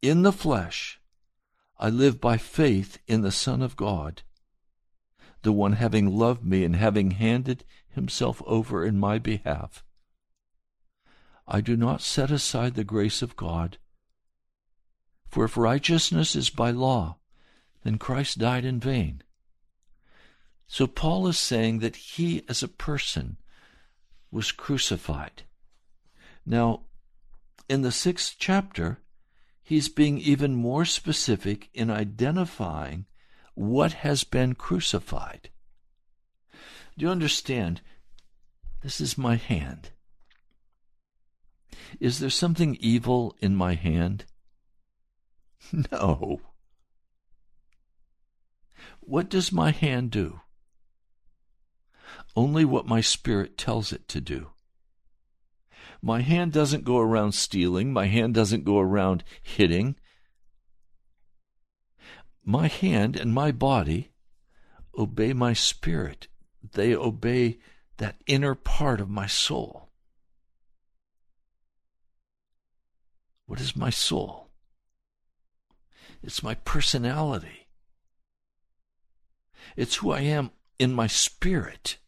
in 0.00 0.22
the 0.22 0.32
flesh, 0.32 1.00
I 1.78 1.88
live 1.88 2.20
by 2.20 2.36
faith 2.36 2.98
in 3.06 3.22
the 3.22 3.32
Son 3.32 3.62
of 3.62 3.76
God, 3.76 4.22
the 5.42 5.52
one 5.52 5.72
having 5.72 6.16
loved 6.16 6.44
me 6.44 6.64
and 6.64 6.76
having 6.76 7.12
handed 7.12 7.64
himself 7.88 8.42
over 8.46 8.84
in 8.84 8.98
my 8.98 9.18
behalf. 9.18 9.84
I 11.46 11.60
do 11.60 11.76
not 11.76 12.00
set 12.00 12.30
aside 12.30 12.74
the 12.74 12.84
grace 12.84 13.22
of 13.22 13.36
God. 13.36 13.78
For 15.28 15.44
if 15.44 15.56
righteousness 15.56 16.36
is 16.36 16.50
by 16.50 16.70
law, 16.70 17.18
then 17.84 17.98
Christ 17.98 18.38
died 18.38 18.64
in 18.64 18.78
vain. 18.78 19.22
So 20.66 20.86
Paul 20.86 21.26
is 21.26 21.38
saying 21.38 21.80
that 21.80 21.96
he, 21.96 22.42
as 22.48 22.62
a 22.62 22.68
person, 22.68 23.38
was 24.30 24.52
crucified. 24.52 25.42
Now, 26.46 26.82
in 27.68 27.82
the 27.82 27.92
sixth 27.92 28.36
chapter, 28.38 28.98
he's 29.62 29.88
being 29.88 30.18
even 30.18 30.54
more 30.54 30.84
specific 30.84 31.68
in 31.72 31.90
identifying 31.90 33.06
what 33.54 33.92
has 33.92 34.24
been 34.24 34.54
crucified. 34.54 35.50
Do 36.96 37.06
you 37.06 37.10
understand? 37.10 37.80
This 38.82 39.00
is 39.00 39.16
my 39.16 39.36
hand. 39.36 39.91
Is 42.00 42.18
there 42.18 42.30
something 42.30 42.76
evil 42.80 43.36
in 43.40 43.54
my 43.54 43.74
hand? 43.74 44.24
No. 45.90 46.40
What 49.00 49.30
does 49.30 49.52
my 49.52 49.70
hand 49.70 50.10
do? 50.10 50.40
only 52.36 52.64
what 52.64 52.86
my 52.86 53.00
spirit 53.00 53.58
tells 53.58 53.92
it 53.92 54.08
to 54.08 54.20
do. 54.20 54.48
My 56.00 56.20
hand 56.22 56.52
doesn't 56.52 56.84
go 56.84 56.98
around 56.98 57.32
stealing. 57.32 57.92
My 57.92 58.06
hand 58.06 58.34
doesn't 58.34 58.64
go 58.64 58.78
around 58.78 59.22
hitting. 59.40 59.96
My 62.44 62.66
hand 62.66 63.16
and 63.16 63.32
my 63.32 63.52
body 63.52 64.10
obey 64.98 65.32
my 65.32 65.52
spirit. 65.52 66.28
They 66.72 66.94
obey 66.94 67.58
that 67.98 68.20
inner 68.26 68.54
part 68.54 69.00
of 69.00 69.08
my 69.08 69.26
soul. 69.26 69.81
What 73.46 73.60
is 73.60 73.76
my 73.76 73.90
soul? 73.90 74.48
It's 76.22 76.42
my 76.42 76.54
personality. 76.54 77.66
It's 79.76 79.96
who 79.96 80.12
I 80.12 80.20
am 80.20 80.50
in 80.78 80.92
my 80.92 81.06
spirit. 81.06 81.98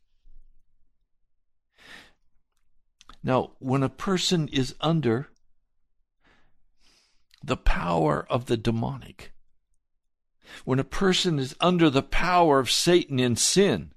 Now, 3.22 3.53
when 3.59 3.82
a 3.82 3.89
person 3.89 4.49
is 4.49 4.74
under 4.80 5.28
the 7.43 7.57
power 7.57 8.26
of 8.28 8.47
the 8.47 8.57
demonic, 8.57 9.32
when 10.64 10.78
a 10.78 10.85
person 10.85 11.39
is 11.39 11.57
under 11.61 11.89
the 11.89 12.03
power 12.03 12.59
of 12.59 12.70
Satan 12.70 13.18
in 13.18 13.37
sin, 13.37 13.93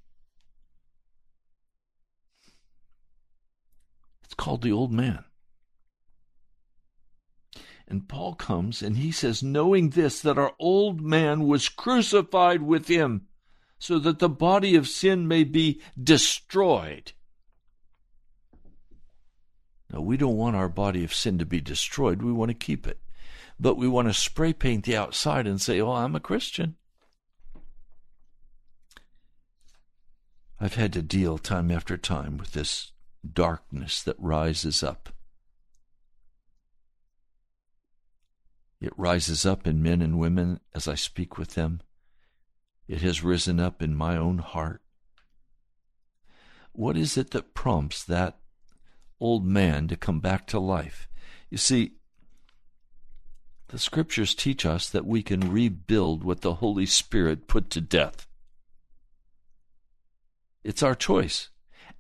it's 4.23 4.33
called 4.33 4.61
the 4.61 4.71
old 4.71 4.93
man. 4.93 5.25
And 7.87 8.07
Paul 8.07 8.35
comes 8.35 8.81
and 8.81 8.97
he 8.97 9.11
says, 9.11 9.41
knowing 9.41 9.91
this, 9.91 10.19
that 10.21 10.37
our 10.37 10.53
old 10.59 11.01
man 11.01 11.47
was 11.47 11.69
crucified 11.69 12.61
with 12.61 12.87
him, 12.87 13.27
so 13.79 13.99
that 13.99 14.19
the 14.19 14.29
body 14.29 14.75
of 14.75 14.87
sin 14.87 15.27
may 15.27 15.43
be 15.43 15.81
destroyed 16.01 17.13
now, 19.91 20.01
we 20.01 20.17
don't 20.17 20.37
want 20.37 20.55
our 20.55 20.69
body 20.69 21.03
of 21.03 21.13
sin 21.13 21.37
to 21.37 21.45
be 21.45 21.61
destroyed. 21.61 22.21
We 22.21 22.33
want 22.33 22.49
to 22.49 22.55
keep 22.55 22.87
it. 22.87 22.99
But 23.59 23.77
we 23.77 23.87
want 23.87 24.07
to 24.07 24.13
spray 24.13 24.53
paint 24.53 24.85
the 24.85 24.97
outside 24.97 25.47
and 25.47 25.61
say, 25.61 25.79
oh, 25.79 25.91
I'm 25.91 26.15
a 26.15 26.19
Christian. 26.19 26.75
I've 30.59 30.75
had 30.75 30.93
to 30.93 31.01
deal 31.01 31.37
time 31.37 31.71
after 31.71 31.97
time 31.97 32.37
with 32.37 32.53
this 32.53 32.91
darkness 33.31 34.03
that 34.03 34.15
rises 34.19 34.83
up. 34.83 35.09
It 38.79 38.93
rises 38.97 39.45
up 39.45 39.65
in 39.65 39.81
men 39.81 40.01
and 40.01 40.19
women 40.19 40.59
as 40.73 40.87
I 40.87 40.95
speak 40.95 41.37
with 41.37 41.55
them. 41.55 41.81
It 42.87 43.01
has 43.01 43.23
risen 43.23 43.59
up 43.59 43.81
in 43.81 43.95
my 43.95 44.15
own 44.15 44.37
heart. 44.37 44.81
What 46.71 46.95
is 46.95 47.17
it 47.17 47.31
that 47.31 47.53
prompts 47.53 48.03
that 48.03 48.37
old 49.19 49.45
man 49.45 49.87
to 49.87 49.95
come 49.95 50.19
back 50.19 50.45
to 50.47 50.59
life. 50.59 51.07
You 51.49 51.57
see, 51.57 51.93
the 53.69 53.79
scriptures 53.79 54.35
teach 54.35 54.65
us 54.65 54.89
that 54.89 55.05
we 55.05 55.23
can 55.23 55.51
rebuild 55.51 56.23
what 56.23 56.41
the 56.41 56.55
Holy 56.55 56.85
Spirit 56.85 57.47
put 57.47 57.69
to 57.71 57.81
death. 57.81 58.27
It's 60.63 60.83
our 60.83 60.95
choice. 60.95 61.49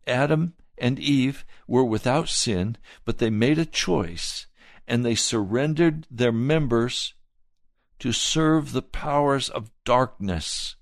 Adam 0.05 0.53
and 0.77 0.99
Eve 0.99 1.45
were 1.67 1.83
without 1.83 2.29
sin, 2.29 2.77
but 3.03 3.17
they 3.17 3.29
made 3.29 3.57
a 3.57 3.65
choice 3.65 4.45
and 4.87 5.05
they 5.05 5.15
surrendered 5.15 6.07
their 6.09 6.31
members 6.31 7.13
to 7.99 8.11
serve 8.11 8.71
the 8.71 8.81
powers 8.81 9.49
of 9.49 9.71
darkness. 9.83 10.75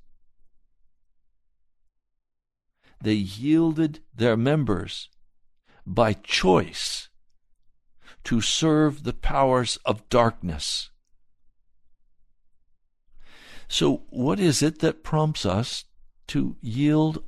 They 3.01 3.14
yielded 3.14 3.99
their 4.14 4.38
members 4.38 5.10
by 5.86 6.14
choice 6.14 7.10
to 8.26 8.41
serve 8.41 9.03
the 9.03 9.14
powers 9.14 9.78
of 9.86 10.08
darkness. 10.10 10.89
So, 13.68 14.03
what 14.10 14.39
is 14.39 14.62
it 14.62 14.80
that 14.80 15.03
prompts 15.03 15.45
us 15.45 15.86
to 16.28 16.56
yield 16.62 17.24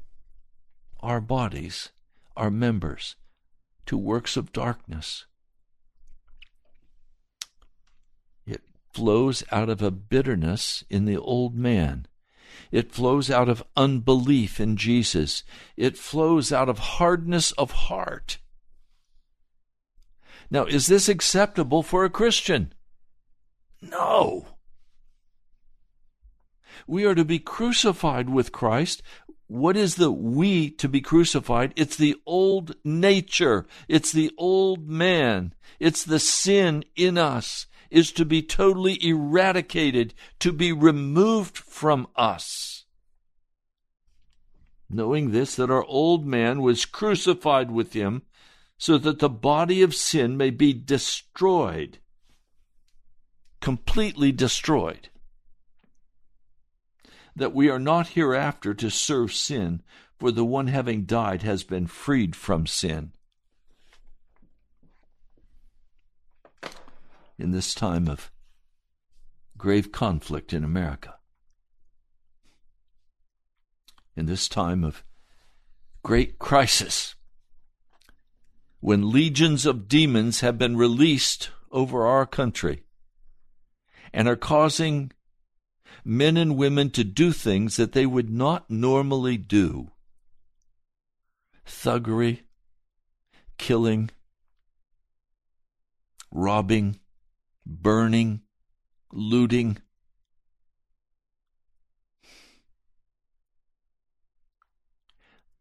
our 1.00 1.22
bodies, 1.22 1.92
our 2.36 2.52
members, 2.52 3.16
to 3.88 3.98
works 3.98 4.38
of 4.38 4.54
darkness? 4.54 5.26
Flows 8.98 9.44
out 9.52 9.70
of 9.70 9.84
a 9.84 9.92
bitterness 9.92 10.84
in 10.90 11.06
the 11.06 11.18
old 11.18 11.56
man. 11.56 12.08
It 12.72 12.92
flows 12.92 13.30
out 13.30 13.48
of 13.48 13.62
unbelief 13.76 14.60
in 14.60 14.76
Jesus. 14.76 15.44
It 15.76 16.00
flows 16.00 16.52
out 16.52 16.68
of 16.68 16.80
hardness 16.80 17.52
of 17.52 17.70
heart. 17.70 18.40
Now, 20.50 20.66
is 20.66 20.88
this 20.88 21.08
acceptable 21.08 21.84
for 21.84 22.06
a 22.06 22.10
Christian? 22.10 22.74
No. 23.84 24.48
We 26.88 27.06
are 27.06 27.14
to 27.14 27.24
be 27.24 27.38
crucified 27.38 28.32
with 28.32 28.52
Christ. 28.52 29.04
What 29.46 29.78
is 29.78 29.94
the 29.94 30.12
we 30.12 30.72
to 30.72 30.90
be 30.90 31.02
crucified? 31.02 31.72
It's 31.76 31.98
the 31.98 32.16
old 32.26 32.74
nature. 32.84 33.68
It's 33.88 34.12
the 34.12 34.32
old 34.40 34.90
man. 34.90 35.54
It's 35.80 36.04
the 36.04 36.20
sin 36.20 36.84
in 36.96 37.20
us 37.20 37.68
is 37.90 38.12
to 38.14 38.26
be 38.26 38.42
totally 38.42 39.04
eradicated, 39.06 40.14
to 40.40 40.52
be 40.52 40.72
removed 40.72 41.58
from 41.58 42.08
us. 42.16 42.86
Knowing 44.90 45.32
this, 45.32 45.56
that 45.56 45.70
our 45.70 45.84
old 45.86 46.26
man 46.26 46.62
was 46.62 46.86
crucified 46.86 47.72
with 47.72 47.94
him, 47.94 48.22
so 48.78 48.98
that 48.98 49.20
the 49.20 49.30
body 49.30 49.82
of 49.82 49.96
sin 49.96 50.38
may 50.38 50.50
be 50.50 50.72
destroyed, 50.72 52.00
completely 53.60 54.32
destroyed. 54.32 55.10
That 57.36 57.54
we 57.54 57.70
are 57.70 57.80
not 57.80 58.10
hereafter 58.10 58.74
to 58.76 58.90
serve 58.90 59.34
sin, 59.34 59.82
for 60.18 60.32
the 60.32 60.46
one 60.46 60.68
having 60.68 61.04
died 61.04 61.44
has 61.44 61.64
been 61.64 61.88
freed 61.88 62.36
from 62.36 62.66
sin. 62.66 63.12
In 67.40 67.52
this 67.52 67.76
time 67.76 68.08
of 68.08 68.32
grave 69.58 69.92
conflict 69.92 70.54
in 70.54 70.64
America, 70.64 71.16
in 74.16 74.26
this 74.26 74.48
time 74.48 74.84
of 74.84 75.04
great 76.04 76.40
crisis, 76.40 77.16
when 78.80 79.12
legions 79.12 79.66
of 79.66 79.88
demons 79.88 80.42
have 80.42 80.58
been 80.58 80.78
released 80.78 81.52
over 81.72 82.08
our 82.08 82.26
country 82.26 82.84
and 84.14 84.28
are 84.28 84.36
causing 84.36 85.12
men 86.04 86.38
and 86.38 86.56
women 86.58 86.90
to 86.90 87.04
do 87.04 87.32
things 87.32 87.76
that 87.76 87.92
they 87.92 88.06
would 88.06 88.30
not 88.30 88.70
normally 88.70 89.38
do 89.38 89.92
thuggery, 91.66 92.42
killing, 93.58 94.10
robbing, 96.32 96.98
burning, 97.68 98.42
looting. 99.12 99.78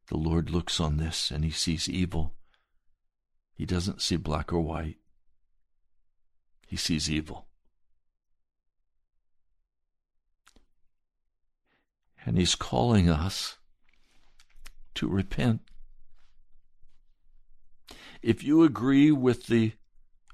The 0.07 0.17
Lord 0.17 0.51
looks 0.51 0.79
on 0.79 0.99
this 0.99 1.31
and 1.31 1.45
he 1.45 1.51
sees 1.51 1.89
evil. 1.89 2.33
He 3.55 3.67
doesn't 3.67 4.03
see 4.03 4.17
black 4.17 4.53
or 4.53 4.61
white, 4.61 4.99
he 6.67 6.77
sees 6.77 7.11
evil. 7.11 7.47
And 12.25 12.39
he's 12.39 12.55
calling 12.55 13.09
us 13.09 13.59
to 14.97 15.09
repent. 15.09 15.61
If 18.21 18.43
you 18.43 18.65
agree 18.65 19.13
with 19.13 19.47
the 19.47 19.73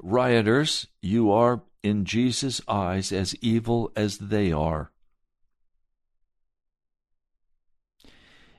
rioters, 0.02 0.88
you 1.00 1.30
are 1.30 1.62
in 1.82 2.04
Jesus' 2.04 2.60
eyes 2.68 3.12
as 3.12 3.34
evil 3.36 3.90
as 3.96 4.18
they 4.18 4.52
are. 4.52 4.90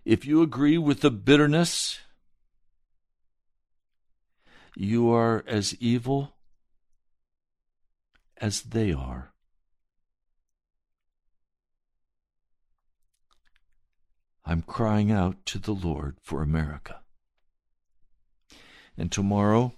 If 0.03 0.25
you 0.25 0.41
agree 0.41 0.77
with 0.77 1.01
the 1.01 1.11
bitterness 1.11 1.99
you 4.75 5.11
are 5.11 5.43
as 5.47 5.75
evil 5.75 6.33
as 8.37 8.61
they 8.61 8.91
are. 8.91 9.31
I'm 14.45 14.61
crying 14.61 15.11
out 15.11 15.45
to 15.47 15.59
the 15.59 15.71
Lord 15.71 16.17
for 16.21 16.41
America. 16.41 17.01
And 18.97 19.11
tomorrow, 19.11 19.73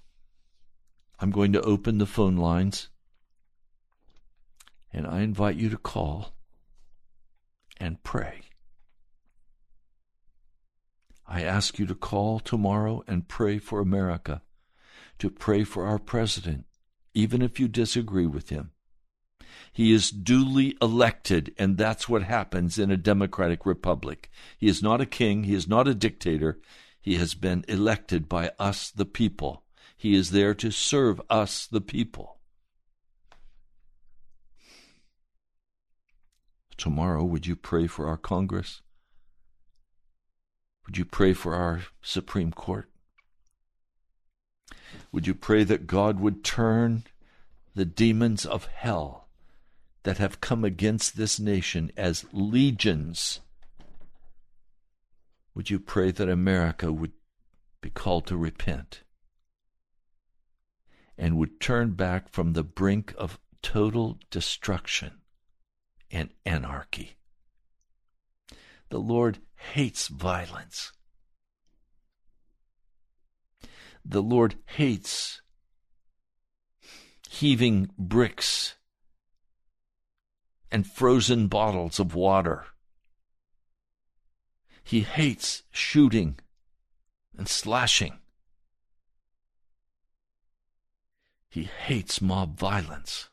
I'm 1.20 1.32
going 1.32 1.54
to 1.54 1.62
open 1.62 1.98
the 1.98 2.06
phone 2.06 2.38
lines, 2.38 2.90
and 4.92 5.08
I 5.08 5.22
invite 5.22 5.56
you 5.56 5.70
to 5.70 5.78
call 5.78 6.34
and 7.78 8.04
pray. 8.04 8.42
I 11.28 11.42
ask 11.42 11.80
you 11.80 11.86
to 11.88 11.96
call 11.96 12.40
tomorrow 12.40 13.04
and 13.08 13.28
pray 13.28 13.58
for 13.58 13.80
America 13.80 14.42
to 15.20 15.30
pray 15.30 15.64
for 15.64 15.86
our 15.86 16.00
president, 16.00 16.66
even 17.14 17.42
if 17.42 17.60
you 17.60 17.68
disagree 17.68 18.28
with 18.28 18.50
him. 18.50 18.72
He 19.72 19.92
is 19.92 20.10
duly 20.10 20.78
elected, 20.82 21.54
and 21.58 21.78
that's 21.78 22.08
what 22.08 22.24
happens 22.24 22.78
in 22.80 22.92
a 22.92 22.98
democratic 22.98 23.66
republic. 23.66 24.30
He 24.58 24.68
is 24.68 24.82
not 24.82 25.02
a 25.02 25.06
king, 25.06 25.44
he 25.44 25.54
is 25.54 25.68
not 25.68 25.88
a 25.88 25.96
dictator. 25.96 26.60
He 27.02 27.16
has 27.16 27.36
been 27.36 27.64
elected 27.68 28.28
by 28.28 28.52
us, 28.58 28.90
the 28.90 29.06
people. 29.06 29.65
He 29.96 30.16
is 30.16 30.32
there 30.32 30.54
to 30.56 30.72
serve 30.72 31.22
us, 31.30 31.66
the 31.66 31.82
people. 31.82 32.40
Tomorrow, 36.78 37.24
would 37.24 37.48
you 37.48 37.56
pray 37.56 37.88
for 37.88 38.08
our 38.08 38.18
Congress? 38.18 38.82
Would 40.86 40.98
you 40.98 41.06
pray 41.06 41.34
for 41.34 41.56
our 41.56 41.84
Supreme 42.02 42.52
Court? 42.52 42.90
Would 45.12 45.26
you 45.26 45.34
pray 45.34 45.64
that 45.64 45.88
God 45.88 46.20
would 46.20 46.44
turn 46.44 47.06
the 47.74 47.86
demons 47.86 48.46
of 48.46 48.66
hell 48.68 49.30
that 50.04 50.18
have 50.18 50.42
come 50.42 50.64
against 50.64 51.18
this 51.18 51.40
nation 51.40 51.92
as 51.98 52.26
legions? 52.32 53.40
Would 55.56 55.70
you 55.70 55.80
pray 55.80 56.12
that 56.12 56.30
America 56.30 56.92
would 56.92 57.14
be 57.82 57.90
called 57.90 58.28
to 58.28 58.38
repent 58.38 59.05
and 61.18 61.38
would 61.38 61.60
turn 61.60 61.92
back 61.92 62.30
from 62.30 62.54
the 62.54 62.64
brink 62.64 63.14
of 63.18 63.40
total 63.62 64.20
destruction 64.30 65.22
and 66.12 66.30
anarchy? 66.46 67.16
The 68.90 69.00
Lord 69.00 69.40
hates 69.56 70.08
violence. 70.08 70.92
the 74.06 74.22
Lord 74.22 74.56
hates 74.68 75.42
heaving 77.30 77.90
bricks 77.98 78.76
and 80.72 80.86
frozen 80.86 81.48
bottles 81.48 82.00
of 82.00 82.14
water. 82.14 82.66
He 84.84 85.02
hates 85.02 85.64
shooting 85.72 86.38
and 87.36 87.48
slashing. 87.48 88.20
He 91.56 91.64
hates 91.64 92.22
mob 92.22 92.60
violence. 92.60 93.30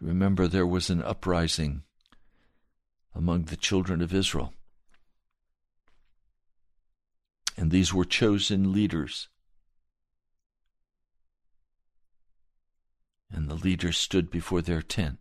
Remember, 0.00 0.46
there 0.46 0.68
was 0.68 0.88
an 0.88 1.02
uprising 1.02 1.82
among 3.12 3.46
the 3.46 3.56
children 3.56 4.00
of 4.00 4.14
Israel. 4.14 4.54
And 7.56 7.72
these 7.72 7.92
were 7.92 8.04
chosen 8.04 8.72
leaders. 8.72 9.28
And 13.32 13.50
the 13.50 13.56
leaders 13.56 13.98
stood 13.98 14.30
before 14.30 14.62
their 14.62 14.80
tent 14.80 15.18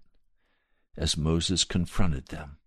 as 0.95 1.17
Moses 1.17 1.63
confronted 1.63 2.27
them. 2.27 2.57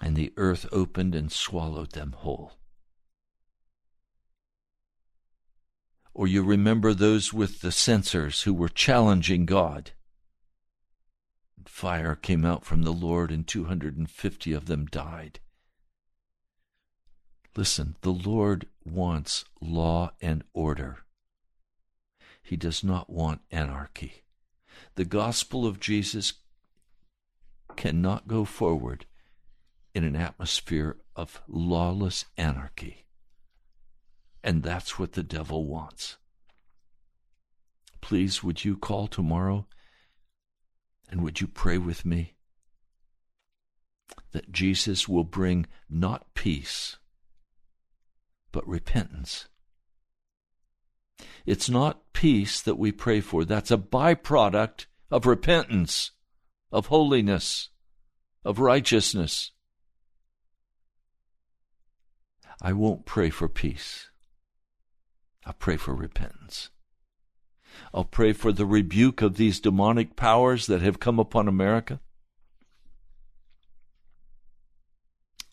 and 0.00 0.16
the 0.16 0.32
earth 0.36 0.66
opened 0.72 1.14
and 1.14 1.30
swallowed 1.30 1.92
them 1.92 2.12
whole. 2.18 2.57
Or 6.18 6.26
you 6.26 6.42
remember 6.42 6.94
those 6.94 7.32
with 7.32 7.60
the 7.60 7.70
censers 7.70 8.42
who 8.42 8.52
were 8.52 8.68
challenging 8.68 9.46
God. 9.46 9.92
Fire 11.64 12.16
came 12.16 12.44
out 12.44 12.64
from 12.64 12.82
the 12.82 12.92
Lord, 12.92 13.30
and 13.30 13.46
250 13.46 14.52
of 14.52 14.66
them 14.66 14.86
died. 14.86 15.38
Listen, 17.54 17.94
the 18.00 18.10
Lord 18.10 18.66
wants 18.84 19.44
law 19.60 20.10
and 20.20 20.42
order. 20.52 21.04
He 22.42 22.56
does 22.56 22.82
not 22.82 23.08
want 23.08 23.42
anarchy. 23.52 24.24
The 24.96 25.04
gospel 25.04 25.68
of 25.68 25.78
Jesus 25.78 26.32
cannot 27.76 28.26
go 28.26 28.44
forward 28.44 29.06
in 29.94 30.02
an 30.02 30.16
atmosphere 30.16 30.96
of 31.14 31.40
lawless 31.46 32.24
anarchy. 32.36 33.04
And 34.42 34.62
that's 34.62 34.98
what 34.98 35.12
the 35.12 35.22
devil 35.22 35.66
wants. 35.66 36.16
Please, 38.00 38.42
would 38.42 38.64
you 38.64 38.76
call 38.76 39.06
tomorrow 39.06 39.66
and 41.10 41.22
would 41.22 41.40
you 41.40 41.46
pray 41.46 41.78
with 41.78 42.04
me 42.04 42.34
that 44.32 44.52
Jesus 44.52 45.08
will 45.08 45.24
bring 45.24 45.66
not 45.90 46.34
peace, 46.34 46.96
but 48.52 48.66
repentance? 48.66 49.48
It's 51.44 51.68
not 51.68 52.12
peace 52.12 52.60
that 52.60 52.76
we 52.76 52.92
pray 52.92 53.20
for, 53.20 53.44
that's 53.44 53.70
a 53.70 53.78
byproduct 53.78 54.86
of 55.10 55.26
repentance, 55.26 56.12
of 56.70 56.86
holiness, 56.86 57.70
of 58.44 58.58
righteousness. 58.58 59.52
I 62.60 62.72
won't 62.72 63.06
pray 63.06 63.30
for 63.30 63.48
peace. 63.48 64.07
I'll 65.48 65.54
pray 65.54 65.78
for 65.78 65.94
repentance. 65.94 66.68
I'll 67.94 68.04
pray 68.04 68.34
for 68.34 68.52
the 68.52 68.66
rebuke 68.66 69.22
of 69.22 69.36
these 69.38 69.60
demonic 69.60 70.14
powers 70.14 70.66
that 70.66 70.82
have 70.82 71.00
come 71.00 71.18
upon 71.18 71.48
America. 71.48 72.00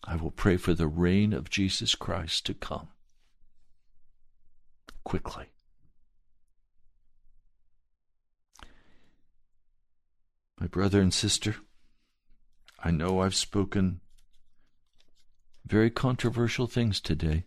I 0.04 0.16
will 0.16 0.30
pray 0.30 0.58
for 0.58 0.74
the 0.74 0.86
reign 0.86 1.32
of 1.32 1.48
Jesus 1.48 1.94
Christ 1.94 2.44
to 2.44 2.52
come 2.52 2.88
quickly. 5.02 5.46
My 10.60 10.66
brother 10.66 11.00
and 11.00 11.12
sister, 11.12 11.56
I 12.84 12.90
know 12.90 13.20
I've 13.20 13.34
spoken 13.34 14.00
very 15.64 15.88
controversial 15.88 16.66
things 16.66 17.00
today. 17.00 17.46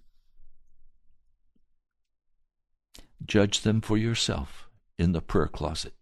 Judge 3.26 3.61
them 3.61 3.82
for 3.82 3.97
yourself 3.97 4.67
in 4.97 5.11
the 5.11 5.22
prayer 5.22 5.47
closet. 5.47 5.93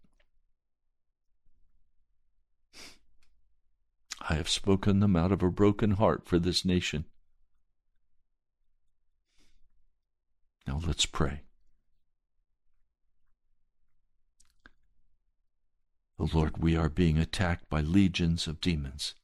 I 4.29 4.35
have 4.35 4.49
spoken 4.49 4.99
them 4.99 5.15
out 5.15 5.31
of 5.31 5.41
a 5.41 5.49
broken 5.49 5.91
heart 5.91 6.25
for 6.25 6.39
this 6.39 6.65
nation. 6.65 7.05
Now 10.67 10.81
let's 10.85 11.05
pray. 11.05 11.41
Oh 16.19 16.29
Lord, 16.33 16.57
we 16.57 16.75
are 16.75 16.89
being 16.89 17.17
attacked 17.17 17.69
by 17.69 17.81
legions 17.81 18.47
of 18.47 18.59
demons. 18.59 19.15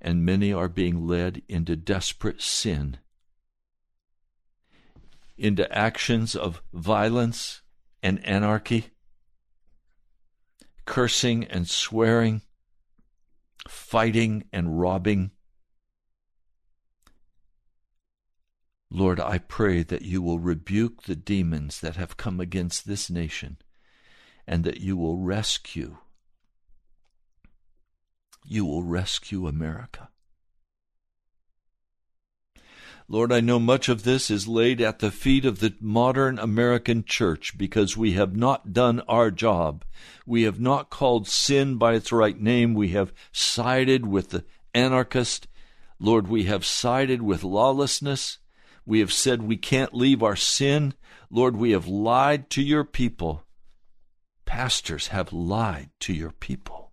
And 0.00 0.24
many 0.24 0.52
are 0.52 0.68
being 0.68 1.06
led 1.06 1.42
into 1.48 1.76
desperate 1.76 2.40
sin 2.40 2.98
into 5.38 5.72
actions 5.72 6.34
of 6.34 6.60
violence 6.72 7.62
and 8.02 8.24
anarchy, 8.26 8.88
cursing 10.84 11.44
and 11.44 11.68
swearing, 11.68 12.42
fighting 13.68 14.44
and 14.52 14.80
robbing. 14.80 15.30
Lord, 18.90 19.20
I 19.20 19.38
pray 19.38 19.82
that 19.82 20.02
you 20.02 20.22
will 20.22 20.38
rebuke 20.38 21.02
the 21.02 21.16
demons 21.16 21.80
that 21.80 21.96
have 21.96 22.16
come 22.16 22.40
against 22.40 22.86
this 22.86 23.10
nation 23.10 23.58
and 24.46 24.64
that 24.64 24.80
you 24.80 24.96
will 24.96 25.18
rescue. 25.18 25.98
You 28.44 28.64
will 28.64 28.82
rescue 28.82 29.46
America. 29.46 30.08
Lord, 33.10 33.32
I 33.32 33.40
know 33.40 33.58
much 33.58 33.88
of 33.88 34.02
this 34.02 34.30
is 34.30 34.46
laid 34.46 34.82
at 34.82 34.98
the 34.98 35.10
feet 35.10 35.46
of 35.46 35.60
the 35.60 35.74
modern 35.80 36.38
American 36.38 37.04
church 37.04 37.56
because 37.56 37.96
we 37.96 38.12
have 38.12 38.36
not 38.36 38.74
done 38.74 39.00
our 39.08 39.30
job. 39.30 39.82
We 40.26 40.42
have 40.42 40.60
not 40.60 40.90
called 40.90 41.26
sin 41.26 41.76
by 41.76 41.94
its 41.94 42.12
right 42.12 42.38
name. 42.38 42.74
We 42.74 42.88
have 42.88 43.14
sided 43.32 44.04
with 44.04 44.28
the 44.28 44.44
anarchist. 44.74 45.48
Lord, 45.98 46.28
we 46.28 46.44
have 46.44 46.66
sided 46.66 47.22
with 47.22 47.44
lawlessness. 47.44 48.40
We 48.84 49.00
have 49.00 49.12
said 49.12 49.40
we 49.40 49.56
can't 49.56 49.94
leave 49.94 50.22
our 50.22 50.36
sin. 50.36 50.92
Lord, 51.30 51.56
we 51.56 51.70
have 51.70 51.88
lied 51.88 52.50
to 52.50 52.62
your 52.62 52.84
people. 52.84 53.44
Pastors 54.44 55.08
have 55.08 55.32
lied 55.32 55.88
to 56.00 56.12
your 56.12 56.32
people. 56.32 56.92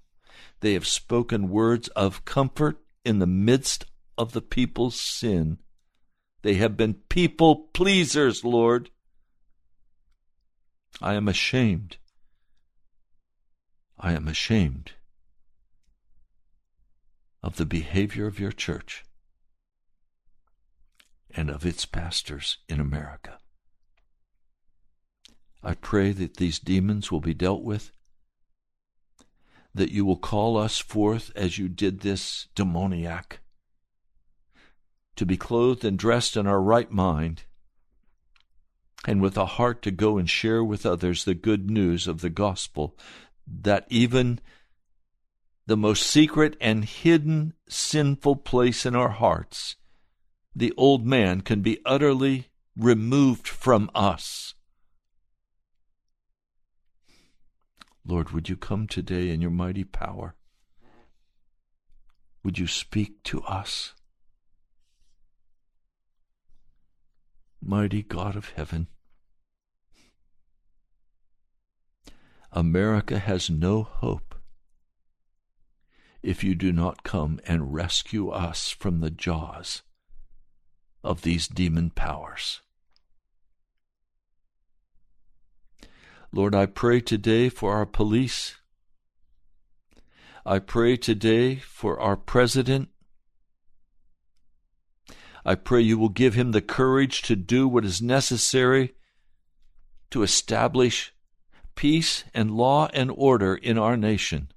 They 0.62 0.74
have 0.74 0.88
spoken 0.88 1.50
words 1.50 1.90
of 1.90 2.24
comfort 2.24 2.78
in 3.04 3.20
the 3.20 3.28
midst 3.28 3.86
of 4.18 4.32
the 4.32 4.42
people's 4.42 4.98
sin. 4.98 5.58
They 6.46 6.54
have 6.58 6.78
been 6.78 6.94
people 7.10 7.56
pleasers, 7.74 8.44
Lord. 8.46 8.92
I 11.02 11.16
am 11.16 11.28
ashamed. 11.28 11.98
I 13.98 14.14
am 14.14 14.28
ashamed 14.28 14.92
of 17.42 17.56
the 17.56 17.66
behavior 17.66 18.28
of 18.28 18.40
your 18.40 18.52
church 18.52 19.04
and 21.32 21.50
of 21.50 21.66
its 21.66 21.88
pastors 21.88 22.60
in 22.70 22.80
America. 22.80 23.40
I 25.64 25.74
pray 25.74 26.12
that 26.12 26.38
these 26.38 26.60
demons 26.60 27.12
will 27.12 27.22
be 27.22 27.34
dealt 27.34 27.64
with, 27.64 27.90
that 29.74 29.90
you 29.90 30.06
will 30.06 30.16
call 30.16 30.58
us 30.58 30.78
forth 30.78 31.32
as 31.36 31.58
you 31.58 31.68
did 31.68 32.02
this 32.02 32.50
demoniac 32.54 33.40
to 35.16 35.26
be 35.26 35.38
clothed 35.38 35.86
and 35.86 35.98
dressed 35.98 36.36
in 36.36 36.48
our 36.48 36.62
right 36.62 36.92
mind, 36.92 37.44
and 39.08 39.22
with 39.22 39.38
a 39.38 39.46
heart 39.46 39.82
to 39.84 39.92
go 39.92 40.18
and 40.18 40.30
share 40.30 40.64
with 40.64 40.86
others 40.86 41.24
the 41.24 41.36
good 41.36 41.70
news 41.70 42.08
of 42.08 42.22
the 42.22 42.30
gospel, 42.30 42.98
that 43.48 43.86
even 43.90 44.40
the 45.68 45.78
most 45.78 46.04
secret 46.04 46.56
and 46.60 46.86
hidden 46.86 47.54
sinful 47.68 48.38
place 48.38 48.86
in 48.86 48.96
our 48.96 49.10
hearts, 49.10 49.76
the 50.56 50.74
old 50.78 51.06
man 51.06 51.42
can 51.42 51.62
be 51.62 51.80
utterly 51.86 52.50
removed 52.78 53.48
from 53.48 53.90
us. 53.96 54.54
Lord, 58.08 58.32
would 58.32 58.50
you 58.50 58.56
come 58.56 58.88
today 58.88 59.32
in 59.32 59.42
your 59.42 59.52
mighty 59.52 59.84
power? 59.84 60.36
Would 62.44 62.60
you 62.60 62.68
speak 62.68 63.24
to 63.24 63.42
us? 63.44 63.96
Mighty 67.62 68.04
God 68.04 68.36
of 68.36 68.50
heaven. 68.50 68.88
America 72.52 73.20
has 73.20 73.50
no 73.50 73.84
hope 73.84 74.36
if 76.24 76.44
you 76.44 76.56
do 76.56 76.72
not 76.72 77.04
come 77.04 77.40
and 77.46 77.74
rescue 77.74 78.30
us 78.30 78.72
from 78.72 79.00
the 79.00 79.12
jaws 79.12 79.84
of 81.04 81.22
these 81.22 81.48
demon 81.48 81.92
powers. 81.92 82.62
Lord, 86.32 86.56
I 86.56 86.66
pray 86.66 87.00
today 87.00 87.48
for 87.50 87.76
our 87.76 87.86
police. 87.86 88.56
I 90.46 90.60
pray 90.60 90.98
today 90.98 91.56
for 91.58 92.00
our 92.00 92.18
president 92.18 92.90
I 95.46 95.54
pray 95.54 95.82
you 95.82 96.00
will 96.00 96.10
give 96.10 96.34
him 96.34 96.52
the 96.52 96.62
courage 96.62 97.22
to 97.24 97.36
do 97.36 97.68
what 97.68 97.86
is 97.86 98.02
necessary 98.02 98.96
to 100.10 100.24
establish 100.24 101.14
peace 101.76 102.24
and 102.34 102.50
law 102.50 102.90
and 102.94 103.12
order 103.14 103.54
in 103.54 103.78
our 103.78 103.96
nation. 103.96 104.52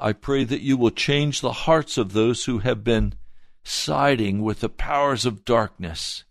I 0.00 0.12
pray 0.12 0.42
that 0.44 0.62
you 0.62 0.76
will 0.76 0.90
change 0.90 1.40
the 1.40 1.52
hearts 1.52 1.96
of 1.96 2.12
those 2.12 2.46
who 2.46 2.58
have 2.58 2.82
been 2.82 3.14
siding 3.62 4.42
with 4.42 4.60
the 4.60 4.68
powers 4.68 5.24
of 5.24 5.44
darkness. 5.44 6.24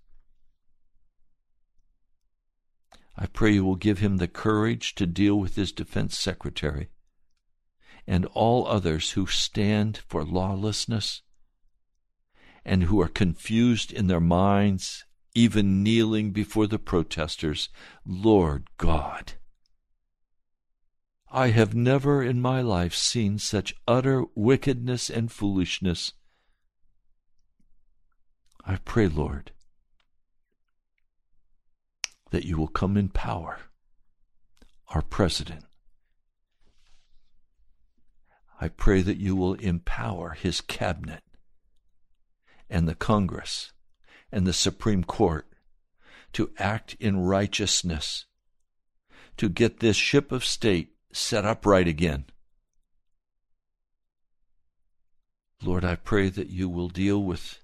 I 3.16 3.28
pray 3.28 3.52
you 3.54 3.64
will 3.64 3.76
give 3.76 4.00
him 4.00 4.18
the 4.18 4.28
courage 4.28 4.96
to 4.96 5.06
deal 5.06 5.36
with 5.36 5.56
his 5.56 5.72
defense 5.72 6.18
secretary 6.18 6.90
and 8.08 8.26
all 8.28 8.68
others 8.68 9.12
who 9.12 9.28
stand 9.28 10.02
for 10.08 10.24
lawlessness 10.26 11.22
and 12.70 12.84
who 12.84 13.02
are 13.02 13.08
confused 13.08 13.92
in 13.92 14.06
their 14.06 14.20
minds, 14.20 15.04
even 15.34 15.82
kneeling 15.82 16.30
before 16.30 16.68
the 16.68 16.78
protesters, 16.78 17.68
Lord 18.06 18.68
God. 18.78 19.34
I 21.32 21.48
have 21.48 21.74
never 21.74 22.22
in 22.22 22.40
my 22.40 22.62
life 22.62 22.94
seen 22.94 23.40
such 23.40 23.74
utter 23.88 24.24
wickedness 24.36 25.10
and 25.10 25.32
foolishness. 25.32 26.14
I 28.64 28.76
pray, 28.86 29.08
Lord, 29.08 29.52
that 32.30 32.46
you 32.46 32.56
will 32.56 32.68
come 32.68 32.98
in 32.98 33.10
power, 33.10 33.62
our 34.90 35.02
president. 35.02 35.66
I 38.62 38.68
pray 38.68 39.02
that 39.02 39.18
you 39.18 39.36
will 39.36 39.56
empower 39.56 40.36
his 40.36 40.62
cabinet 40.62 41.24
and 42.70 42.88
the 42.88 42.96
Congress 42.96 43.72
and 44.32 44.46
the 44.46 44.54
Supreme 44.54 45.04
Court 45.04 45.48
to 46.34 46.52
act 46.60 46.96
in 47.00 47.20
righteousness, 47.20 48.26
to 49.38 49.50
get 49.50 49.80
this 49.80 49.96
ship 49.96 50.32
of 50.32 50.46
state 50.46 50.94
set 51.12 51.46
up 51.46 51.66
right 51.66 51.88
again. 51.88 52.26
Lord, 55.64 55.84
I 55.84 55.96
pray 55.96 56.30
that 56.30 56.50
you 56.50 56.70
will 56.70 56.88
deal 56.88 57.22
with 57.22 57.60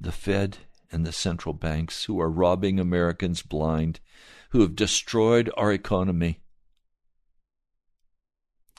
the 0.00 0.12
Fed 0.12 0.58
and 0.90 1.04
the 1.04 1.12
central 1.12 1.52
banks 1.52 2.04
who 2.04 2.20
are 2.20 2.30
robbing 2.30 2.78
Americans 2.78 3.42
blind, 3.42 4.00
who 4.50 4.60
have 4.60 4.76
destroyed 4.76 5.50
our 5.56 5.72
economy. 5.72 6.40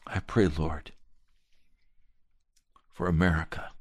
I 0.07 0.19
pray, 0.19 0.47
Lord, 0.47 0.93
for 2.93 3.07
America. 3.07 3.74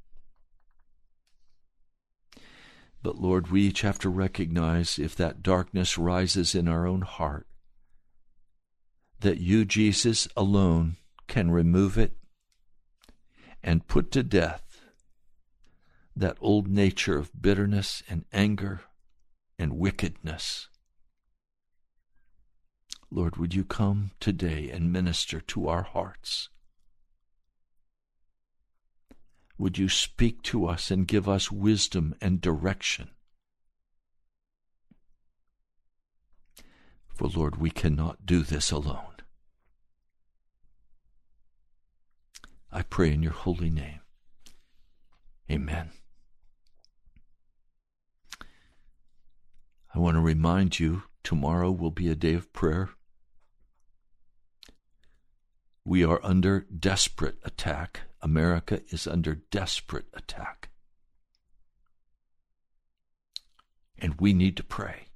But 3.04 3.20
Lord, 3.20 3.48
we 3.48 3.60
each 3.60 3.82
have 3.82 3.98
to 3.98 4.08
recognize 4.08 4.98
if 4.98 5.14
that 5.16 5.42
darkness 5.42 5.98
rises 5.98 6.54
in 6.54 6.66
our 6.66 6.86
own 6.86 7.02
heart, 7.02 7.46
that 9.20 9.36
you, 9.36 9.66
Jesus, 9.66 10.26
alone 10.34 10.96
can 11.28 11.50
remove 11.50 11.98
it 11.98 12.16
and 13.62 13.86
put 13.86 14.10
to 14.12 14.22
death 14.22 14.80
that 16.16 16.38
old 16.40 16.66
nature 16.66 17.18
of 17.18 17.42
bitterness 17.42 18.02
and 18.08 18.24
anger 18.32 18.80
and 19.58 19.76
wickedness. 19.76 20.70
Lord, 23.10 23.36
would 23.36 23.52
you 23.52 23.64
come 23.64 24.12
today 24.18 24.70
and 24.70 24.90
minister 24.90 25.42
to 25.42 25.68
our 25.68 25.82
hearts? 25.82 26.48
Would 29.64 29.78
you 29.78 29.88
speak 29.88 30.42
to 30.42 30.66
us 30.66 30.90
and 30.90 31.08
give 31.08 31.26
us 31.26 31.50
wisdom 31.50 32.14
and 32.20 32.38
direction? 32.38 33.08
For, 37.08 37.28
Lord, 37.28 37.56
we 37.56 37.70
cannot 37.70 38.26
do 38.26 38.42
this 38.42 38.70
alone. 38.70 39.22
I 42.70 42.82
pray 42.82 43.10
in 43.14 43.22
your 43.22 43.32
holy 43.32 43.70
name. 43.70 44.00
Amen. 45.50 45.92
I 49.94 49.98
want 49.98 50.16
to 50.16 50.20
remind 50.20 50.78
you 50.78 51.04
tomorrow 51.22 51.70
will 51.70 51.90
be 51.90 52.10
a 52.10 52.14
day 52.14 52.34
of 52.34 52.52
prayer. 52.52 52.90
We 55.86 56.04
are 56.04 56.20
under 56.22 56.66
desperate 56.78 57.38
attack. 57.44 58.02
America 58.24 58.80
is 58.88 59.06
under 59.06 59.34
desperate 59.34 60.06
attack. 60.14 60.70
And 63.98 64.18
we 64.18 64.32
need 64.32 64.56
to 64.56 64.64
pray. 64.64 65.08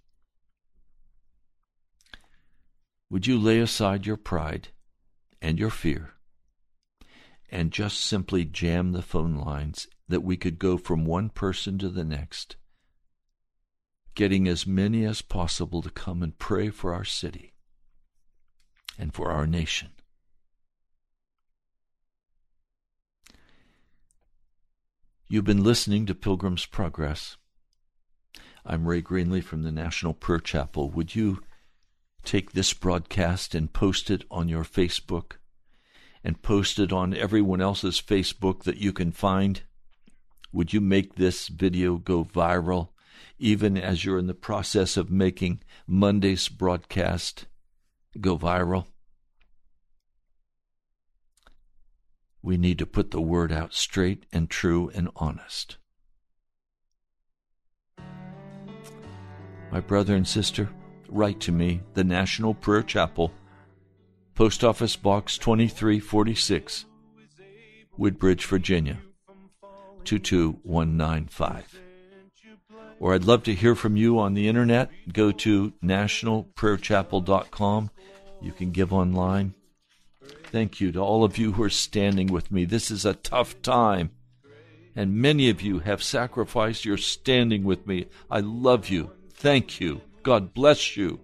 Would 3.08 3.26
you 3.26 3.38
lay 3.38 3.60
aside 3.60 4.04
your 4.04 4.18
pride 4.18 4.68
and 5.40 5.58
your 5.58 5.70
fear 5.70 6.16
and 7.50 7.72
just 7.72 7.98
simply 7.98 8.44
jam 8.44 8.92
the 8.92 9.00
phone 9.00 9.36
lines 9.36 9.88
that 10.06 10.20
we 10.20 10.36
could 10.36 10.58
go 10.58 10.76
from 10.76 11.06
one 11.06 11.30
person 11.30 11.78
to 11.78 11.88
the 11.88 12.04
next, 12.04 12.56
getting 14.14 14.46
as 14.46 14.66
many 14.66 15.06
as 15.06 15.22
possible 15.22 15.80
to 15.80 15.88
come 15.88 16.22
and 16.22 16.38
pray 16.38 16.68
for 16.68 16.92
our 16.92 17.04
city 17.04 17.54
and 18.98 19.14
for 19.14 19.30
our 19.30 19.46
nation? 19.46 19.92
You've 25.30 25.44
been 25.44 25.62
listening 25.62 26.06
to 26.06 26.14
Pilgrim's 26.14 26.64
Progress. 26.64 27.36
I'm 28.64 28.88
Ray 28.88 29.02
Greenley 29.02 29.44
from 29.44 29.62
the 29.62 29.70
National 29.70 30.14
Prayer 30.14 30.38
Chapel. 30.38 30.88
Would 30.88 31.14
you 31.14 31.42
take 32.24 32.52
this 32.52 32.72
broadcast 32.72 33.54
and 33.54 33.70
post 33.70 34.08
it 34.08 34.24
on 34.30 34.48
your 34.48 34.64
Facebook 34.64 35.32
and 36.24 36.40
post 36.40 36.78
it 36.78 36.94
on 36.94 37.12
everyone 37.12 37.60
else's 37.60 38.00
Facebook 38.00 38.62
that 38.62 38.78
you 38.78 38.90
can 38.90 39.12
find? 39.12 39.60
Would 40.50 40.72
you 40.72 40.80
make 40.80 41.16
this 41.16 41.48
video 41.48 41.96
go 41.96 42.24
viral 42.24 42.88
even 43.38 43.76
as 43.76 44.06
you're 44.06 44.18
in 44.18 44.28
the 44.28 44.32
process 44.34 44.96
of 44.96 45.10
making 45.10 45.60
Monday's 45.86 46.48
broadcast 46.48 47.44
go 48.18 48.38
viral? 48.38 48.86
We 52.48 52.56
need 52.56 52.78
to 52.78 52.86
put 52.86 53.10
the 53.10 53.20
word 53.20 53.52
out 53.52 53.74
straight 53.74 54.24
and 54.32 54.48
true 54.48 54.90
and 54.94 55.10
honest. 55.16 55.76
My 59.70 59.80
brother 59.80 60.16
and 60.16 60.26
sister, 60.26 60.70
write 61.10 61.40
to 61.40 61.52
me, 61.52 61.82
the 61.92 62.04
National 62.04 62.54
Prayer 62.54 62.82
Chapel, 62.82 63.34
Post 64.34 64.64
Office 64.64 64.96
Box 64.96 65.36
2346, 65.36 66.86
Woodbridge, 67.98 68.46
Virginia 68.46 68.96
22195. 70.04 71.80
Or 72.98 73.12
I'd 73.12 73.24
love 73.24 73.42
to 73.42 73.54
hear 73.54 73.74
from 73.74 73.98
you 73.98 74.18
on 74.18 74.32
the 74.32 74.48
internet. 74.48 74.90
Go 75.12 75.32
to 75.32 75.74
nationalprayerchapel.com. 75.84 77.90
You 78.40 78.52
can 78.52 78.70
give 78.70 78.94
online. 78.94 79.52
Thank 80.50 80.80
you 80.80 80.92
to 80.92 81.00
all 81.00 81.24
of 81.24 81.36
you 81.36 81.52
who 81.52 81.62
are 81.62 81.70
standing 81.70 82.28
with 82.28 82.50
me. 82.50 82.64
This 82.64 82.90
is 82.90 83.04
a 83.04 83.12
tough 83.12 83.60
time. 83.60 84.10
And 84.96 85.14
many 85.16 85.50
of 85.50 85.60
you 85.60 85.80
have 85.80 86.02
sacrificed 86.02 86.86
your 86.86 86.96
standing 86.96 87.64
with 87.64 87.86
me. 87.86 88.06
I 88.30 88.40
love 88.40 88.88
you. 88.88 89.10
Thank 89.30 89.78
you. 89.78 90.00
God 90.22 90.54
bless 90.54 90.96
you. 90.96 91.20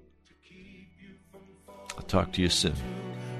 I'll 1.96 2.02
talk 2.02 2.32
to 2.34 2.42
you 2.42 2.50
soon. 2.50 2.74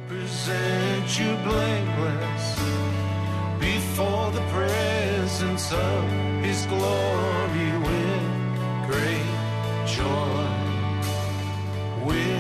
Present 0.09 1.19
you 1.21 1.37
blameless 1.45 2.59
before 3.61 4.31
the 4.31 4.41
presence 4.51 5.71
of 5.71 6.11
His 6.43 6.65
glory 6.67 7.79
with 7.85 8.25
great 8.89 9.35
joy. 9.87 10.49
With 12.07 12.34